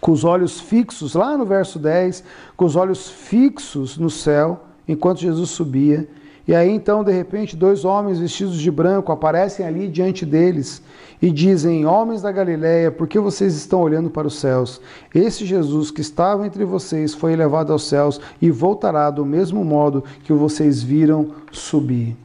com 0.00 0.12
os 0.12 0.24
olhos 0.24 0.60
fixos, 0.60 1.14
lá 1.14 1.36
no 1.36 1.44
verso 1.44 1.78
10, 1.78 2.22
com 2.56 2.64
os 2.64 2.76
olhos 2.76 3.08
fixos 3.08 3.96
no 3.98 4.10
céu, 4.10 4.60
enquanto 4.86 5.20
Jesus 5.20 5.50
subia. 5.50 6.08
E 6.48 6.54
aí 6.54 6.70
então, 6.70 7.02
de 7.02 7.10
repente, 7.10 7.56
dois 7.56 7.84
homens 7.84 8.20
vestidos 8.20 8.58
de 8.58 8.70
branco 8.70 9.10
aparecem 9.10 9.66
ali 9.66 9.88
diante 9.88 10.24
deles 10.24 10.80
e 11.20 11.30
dizem: 11.30 11.84
Homens 11.84 12.22
da 12.22 12.30
Galiléia, 12.30 12.90
por 12.92 13.08
que 13.08 13.18
vocês 13.18 13.56
estão 13.56 13.80
olhando 13.80 14.08
para 14.08 14.28
os 14.28 14.38
céus? 14.38 14.80
Esse 15.12 15.44
Jesus 15.44 15.90
que 15.90 16.00
estava 16.00 16.46
entre 16.46 16.64
vocês 16.64 17.14
foi 17.14 17.32
elevado 17.32 17.72
aos 17.72 17.88
céus 17.88 18.20
e 18.40 18.48
voltará 18.50 19.10
do 19.10 19.26
mesmo 19.26 19.64
modo 19.64 20.04
que 20.22 20.32
vocês 20.32 20.82
viram 20.82 21.32
subir. 21.50 22.16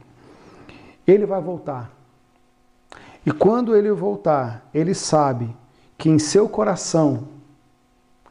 Ele 1.04 1.26
vai 1.26 1.40
voltar. 1.40 1.90
E 3.26 3.32
quando 3.32 3.74
ele 3.74 3.90
voltar, 3.90 4.68
ele 4.72 4.94
sabe 4.94 5.54
que 5.98 6.08
em 6.08 6.18
seu 6.18 6.48
coração 6.48 7.24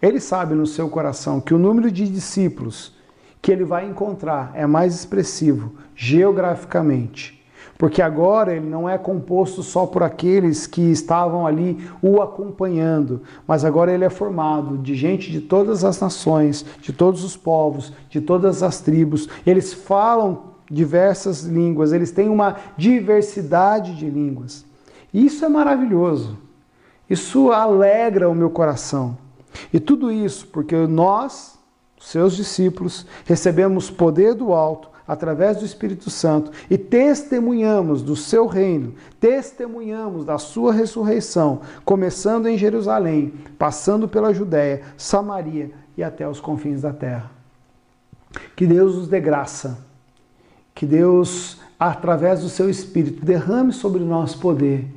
ele 0.01 0.19
sabe 0.19 0.55
no 0.55 0.65
seu 0.65 0.89
coração 0.89 1.39
que 1.39 1.53
o 1.53 1.59
número 1.59 1.91
de 1.91 2.07
discípulos 2.07 2.93
que 3.41 3.51
ele 3.51 3.63
vai 3.63 3.87
encontrar 3.87 4.51
é 4.53 4.65
mais 4.65 4.95
expressivo 4.95 5.73
geograficamente. 5.95 7.39
Porque 7.77 8.01
agora 8.01 8.55
ele 8.55 8.67
não 8.67 8.87
é 8.87 8.95
composto 8.95 9.63
só 9.63 9.87
por 9.87 10.03
aqueles 10.03 10.67
que 10.67 10.91
estavam 10.91 11.47
ali 11.47 11.89
o 11.99 12.21
acompanhando, 12.21 13.23
mas 13.47 13.65
agora 13.65 13.91
ele 13.91 14.05
é 14.05 14.09
formado 14.09 14.77
de 14.77 14.93
gente 14.93 15.31
de 15.31 15.41
todas 15.41 15.83
as 15.83 15.99
nações, 15.99 16.63
de 16.79 16.93
todos 16.93 17.23
os 17.23 17.35
povos, 17.35 17.91
de 18.07 18.21
todas 18.21 18.61
as 18.61 18.81
tribos. 18.81 19.27
Eles 19.47 19.73
falam 19.73 20.51
diversas 20.69 21.41
línguas, 21.43 21.91
eles 21.91 22.11
têm 22.11 22.29
uma 22.29 22.55
diversidade 22.77 23.95
de 23.95 24.07
línguas. 24.07 24.63
Isso 25.11 25.43
é 25.43 25.49
maravilhoso. 25.49 26.37
Isso 27.09 27.51
alegra 27.51 28.29
o 28.29 28.35
meu 28.35 28.51
coração. 28.51 29.17
E 29.73 29.79
tudo 29.79 30.11
isso 30.11 30.47
porque 30.47 30.75
nós, 30.75 31.57
seus 31.99 32.35
discípulos, 32.35 33.05
recebemos 33.25 33.89
poder 33.89 34.33
do 34.33 34.53
alto 34.53 34.89
através 35.07 35.57
do 35.57 35.65
Espírito 35.65 36.09
Santo 36.09 36.51
e 36.69 36.77
testemunhamos 36.77 38.01
do 38.01 38.15
seu 38.15 38.47
reino, 38.47 38.93
testemunhamos 39.19 40.23
da 40.23 40.37
sua 40.37 40.71
ressurreição, 40.71 41.61
começando 41.83 42.47
em 42.47 42.57
Jerusalém, 42.57 43.33
passando 43.57 44.07
pela 44.07 44.33
Judéia, 44.33 44.83
Samaria 44.95 45.71
e 45.97 46.03
até 46.03 46.27
os 46.27 46.39
confins 46.39 46.81
da 46.81 46.93
terra. 46.93 47.29
Que 48.55 48.65
Deus 48.65 48.95
nos 48.95 49.07
dê 49.07 49.19
graça, 49.19 49.85
que 50.73 50.85
Deus, 50.85 51.59
através 51.77 52.41
do 52.41 52.49
seu 52.49 52.69
Espírito, 52.69 53.25
derrame 53.25 53.73
sobre 53.73 54.03
nós 54.03 54.33
poder 54.33 54.87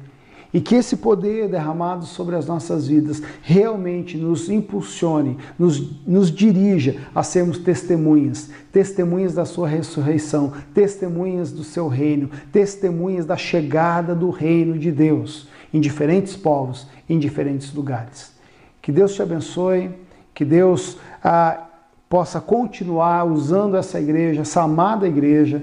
e 0.54 0.60
que 0.60 0.76
esse 0.76 0.98
poder 0.98 1.48
derramado 1.48 2.06
sobre 2.06 2.36
as 2.36 2.46
nossas 2.46 2.86
vidas 2.86 3.20
realmente 3.42 4.16
nos 4.16 4.48
impulsione, 4.48 5.36
nos, 5.58 6.00
nos 6.06 6.30
dirija 6.30 6.96
a 7.12 7.24
sermos 7.24 7.58
testemunhas, 7.58 8.50
testemunhas 8.70 9.34
da 9.34 9.44
sua 9.44 9.66
ressurreição, 9.66 10.52
testemunhas 10.72 11.50
do 11.50 11.64
seu 11.64 11.88
reino, 11.88 12.30
testemunhas 12.52 13.26
da 13.26 13.36
chegada 13.36 14.14
do 14.14 14.30
reino 14.30 14.78
de 14.78 14.92
Deus 14.92 15.48
em 15.72 15.80
diferentes 15.80 16.36
povos, 16.36 16.86
em 17.08 17.18
diferentes 17.18 17.74
lugares. 17.74 18.32
Que 18.80 18.92
Deus 18.92 19.12
te 19.12 19.22
abençoe, 19.22 19.90
que 20.32 20.44
Deus 20.44 20.98
ah, 21.22 21.66
possa 22.08 22.40
continuar 22.40 23.24
usando 23.24 23.76
essa 23.76 24.00
igreja, 24.00 24.42
essa 24.42 24.62
amada 24.62 25.08
igreja, 25.08 25.60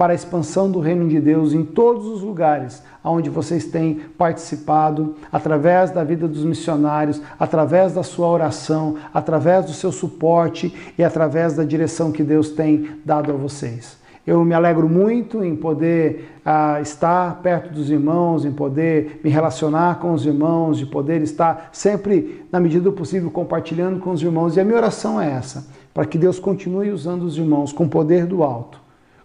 para 0.00 0.14
a 0.14 0.16
expansão 0.16 0.70
do 0.70 0.80
reino 0.80 1.06
de 1.06 1.20
Deus 1.20 1.52
em 1.52 1.62
todos 1.62 2.06
os 2.06 2.22
lugares 2.22 2.82
onde 3.04 3.28
vocês 3.28 3.66
têm 3.66 4.00
participado, 4.16 5.14
através 5.30 5.90
da 5.90 6.02
vida 6.02 6.26
dos 6.26 6.42
missionários, 6.42 7.20
através 7.38 7.92
da 7.92 8.02
sua 8.02 8.26
oração, 8.26 8.96
através 9.12 9.66
do 9.66 9.74
seu 9.74 9.92
suporte 9.92 10.74
e 10.96 11.04
através 11.04 11.52
da 11.52 11.64
direção 11.64 12.12
que 12.12 12.22
Deus 12.22 12.48
tem 12.48 12.92
dado 13.04 13.30
a 13.30 13.34
vocês. 13.34 13.98
Eu 14.26 14.42
me 14.42 14.54
alegro 14.54 14.88
muito 14.88 15.44
em 15.44 15.54
poder 15.54 16.30
ah, 16.46 16.80
estar 16.80 17.42
perto 17.42 17.70
dos 17.70 17.90
irmãos, 17.90 18.46
em 18.46 18.52
poder 18.52 19.20
me 19.22 19.28
relacionar 19.28 19.98
com 19.98 20.14
os 20.14 20.24
irmãos, 20.24 20.78
de 20.78 20.86
poder 20.86 21.20
estar 21.20 21.68
sempre, 21.72 22.46
na 22.50 22.58
medida 22.58 22.84
do 22.84 22.92
possível, 22.92 23.30
compartilhando 23.30 24.00
com 24.00 24.12
os 24.12 24.22
irmãos. 24.22 24.56
E 24.56 24.60
a 24.60 24.64
minha 24.64 24.78
oração 24.78 25.20
é 25.20 25.30
essa, 25.30 25.66
para 25.92 26.06
que 26.06 26.16
Deus 26.16 26.38
continue 26.38 26.90
usando 26.90 27.24
os 27.24 27.36
irmãos 27.36 27.70
com 27.70 27.86
poder 27.86 28.24
do 28.24 28.42
alto 28.42 28.80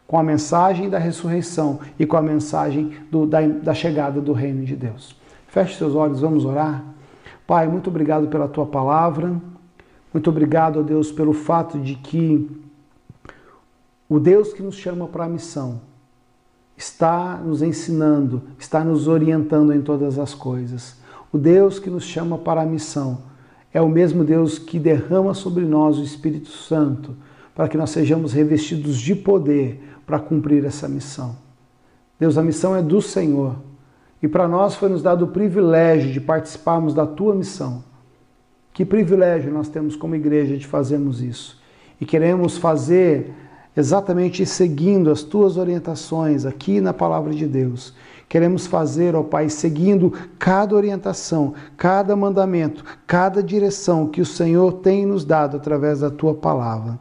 com 0.08 0.18
a 0.20 0.24
mensagem 0.24 0.90
da 0.90 1.00
ressurreição 1.00 1.80
e 1.98 2.06
com 2.06 2.16
a 2.18 2.22
mensagem 2.22 2.94
do, 3.10 3.26
da, 3.26 3.42
da 3.42 3.74
chegada 3.74 4.22
do 4.22 4.34
reino 4.34 4.64
de 4.64 4.76
Deus. 4.76 5.16
Feche 5.48 5.78
seus 5.78 5.96
olhos, 5.96 6.22
vamos 6.22 6.46
orar. 6.46 6.84
Pai, 7.48 7.68
muito 7.68 7.90
obrigado 7.90 8.28
pela 8.28 8.48
tua 8.48 8.66
palavra. 8.66 9.40
Muito 10.14 10.30
obrigado, 10.30 10.80
ó 10.80 10.84
Deus, 10.84 11.12
pelo 11.12 11.34
fato 11.34 11.80
de 11.80 11.96
que 11.96 12.50
o 14.08 14.20
Deus 14.20 14.54
que 14.54 14.62
nos 14.62 14.76
chama 14.76 15.08
para 15.08 15.26
a 15.26 15.30
missão 15.30 15.82
está 16.78 17.38
nos 17.38 17.62
ensinando, 17.62 18.44
está 18.60 18.84
nos 18.84 19.08
orientando 19.08 19.74
em 19.74 19.82
todas 19.82 20.20
as 20.20 20.34
coisas. 20.34 20.98
O 21.32 21.38
Deus 21.38 21.80
que 21.80 21.90
nos 21.90 22.04
chama 22.04 22.38
para 22.38 22.62
a 22.62 22.66
missão 22.66 23.20
é 23.74 23.82
o 23.82 23.90
mesmo 23.90 24.24
Deus 24.24 24.60
que 24.60 24.80
derrama 24.80 25.34
sobre 25.34 25.66
nós 25.66 25.98
o 25.98 26.04
Espírito 26.04 26.50
Santo 26.50 27.16
para 27.56 27.70
que 27.70 27.78
nós 27.78 27.90
sejamos 27.90 28.34
revestidos 28.34 28.98
de 28.98 29.16
poder 29.16 29.95
para 30.06 30.20
cumprir 30.20 30.64
essa 30.66 30.88
missão. 30.88 31.36
Deus, 32.20 32.38
a 32.38 32.44
missão 32.44 32.76
é 32.76 32.82
do 32.82 33.02
Senhor. 33.02 33.56
E 34.22 34.28
para 34.28 34.48
nós 34.48 34.76
foi 34.76 34.90
nos 34.90 35.02
dado 35.02 35.26
o 35.26 35.28
privilégio 35.30 36.12
de 36.12 36.22
participarmos 36.22 36.94
da 36.94 37.06
tua 37.06 37.36
missão. 37.36 37.84
Que 38.74 38.86
privilégio 38.86 39.54
nós 39.54 39.68
temos 39.68 39.96
como 39.96 40.16
igreja 40.16 40.58
de 40.58 40.66
fazermos 40.66 41.22
isso. 41.22 41.62
E 42.00 42.06
queremos 42.06 42.58
fazer 42.58 43.34
exatamente 43.76 44.46
seguindo 44.46 45.12
as 45.12 45.22
tuas 45.22 45.58
orientações 45.58 46.46
aqui 46.46 46.80
na 46.80 46.94
palavra 46.94 47.34
de 47.34 47.46
Deus. 47.46 47.94
Queremos 48.28 48.66
fazer, 48.66 49.16
ó 49.16 49.24
Pai, 49.24 49.50
seguindo 49.50 50.12
cada 50.40 50.76
orientação, 50.76 51.54
cada 51.78 52.16
mandamento, 52.16 52.84
cada 53.06 53.44
direção 53.44 54.08
que 54.08 54.22
o 54.22 54.26
Senhor 54.26 54.74
tem 54.74 55.06
nos 55.06 55.24
dado 55.24 55.58
através 55.58 56.00
da 56.00 56.10
tua 56.10 56.34
palavra, 56.34 56.98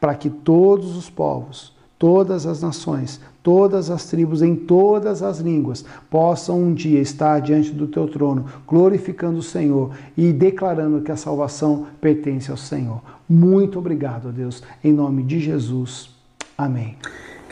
para 0.00 0.14
que 0.14 0.30
todos 0.30 0.96
os 0.96 1.10
povos, 1.10 1.74
todas 2.02 2.48
as 2.48 2.60
nações, 2.60 3.20
todas 3.44 3.88
as 3.88 4.06
tribos, 4.06 4.42
em 4.42 4.56
todas 4.56 5.22
as 5.22 5.38
línguas, 5.38 5.84
possam 6.10 6.60
um 6.60 6.74
dia 6.74 6.98
estar 6.98 7.40
diante 7.40 7.70
do 7.70 7.86
teu 7.86 8.08
trono, 8.08 8.44
glorificando 8.66 9.38
o 9.38 9.42
Senhor 9.42 9.92
e 10.16 10.32
declarando 10.32 11.00
que 11.00 11.12
a 11.12 11.16
salvação 11.16 11.86
pertence 12.00 12.50
ao 12.50 12.56
Senhor. 12.56 13.00
Muito 13.28 13.78
obrigado, 13.78 14.32
Deus, 14.32 14.64
em 14.82 14.92
nome 14.92 15.22
de 15.22 15.38
Jesus. 15.38 16.10
Amém. 16.58 16.96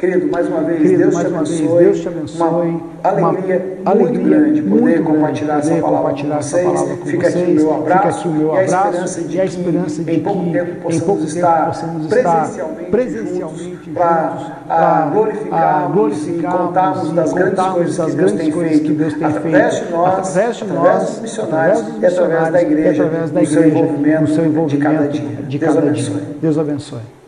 Querido, 0.00 0.28
mais 0.32 0.48
uma 0.48 0.62
vez, 0.62 0.80
Querido, 0.80 0.98
Deus, 1.02 1.14
mais 1.14 1.26
te 1.26 1.32
uma 1.34 1.44
vez, 1.44 1.60
abençoe. 1.60 1.84
Deus 1.84 2.00
te 2.00 2.08
abençoe. 2.08 2.40
Uma 2.40 2.80
alegria 3.04 3.78
Uma 3.82 3.94
muito 3.94 4.08
alegria 4.08 4.38
grande 4.38 4.62
poder 4.62 4.80
muito 4.80 5.02
compartilhar 5.02 5.52
grande 5.58 5.70
essa 5.72 5.82
palavra 5.82 5.98
compartilhar 5.98 6.36
com 6.36 6.42
vocês. 6.42 6.64
palavra 6.64 6.96
com 6.96 7.06
Fica 7.06 7.28
aqui 7.28 7.36
o 7.36 7.40
vocês. 7.40 7.62
meu 7.62 7.74
abraço. 7.74 7.98
Fica 8.00 8.08
aqui 8.08 8.28
o 8.28 8.30
meu 8.30 8.46
e 8.46 8.50
a 8.50 8.62
abraço 8.62 8.88
esperança 8.88 9.20
de 9.20 9.36
e 9.36 9.40
a 9.40 9.44
que 9.44 9.50
esperança 9.50 10.02
de 10.02 10.10
em 10.10 10.22
pouco 10.22 10.44
que 10.44 10.52
tempo 10.52 10.70
em 10.70 10.74
possamos 10.76 11.04
pouco 11.04 11.20
tempo 11.20 11.36
estar 11.36 11.66
possamos 11.66 12.04
estar 12.06 12.32
presencialmente, 12.32 12.90
presencialmente 12.90 13.90
para 13.90 15.10
glorificarmos, 15.12 16.26
ah, 16.26 16.30
e 16.30 16.42
contarmos 16.42 17.12
das 17.12 17.32
grandes 17.34 17.66
coisas 17.66 17.96
das 17.98 18.10
que 18.10 18.16
Deus 18.16 18.32
tem 18.32 18.52
feito 18.52 18.84
que 18.84 18.92
Deus 18.92 19.14
tem 19.14 19.26
através 19.26 19.74
feito 19.74 19.86
de 19.86 19.92
nós, 19.92 20.18
através 20.18 20.56
de 20.56 20.64
através 20.64 20.94
nós, 20.94 21.10
dos 21.10 21.20
missionários 21.20 21.84
e 22.00 22.06
através 22.06 22.52
da 22.52 22.62
igreja, 22.62 23.04
através 23.04 23.30
da 23.30 23.40
no 23.40 24.28
seu 24.28 24.46
envolvimento 24.46 25.12
de 25.46 25.58
cada 25.58 25.82
Deus 25.82 25.86
abençoe. 25.86 26.14
dia. 26.14 26.36
Deus 26.40 26.58
abençoe. 26.58 27.19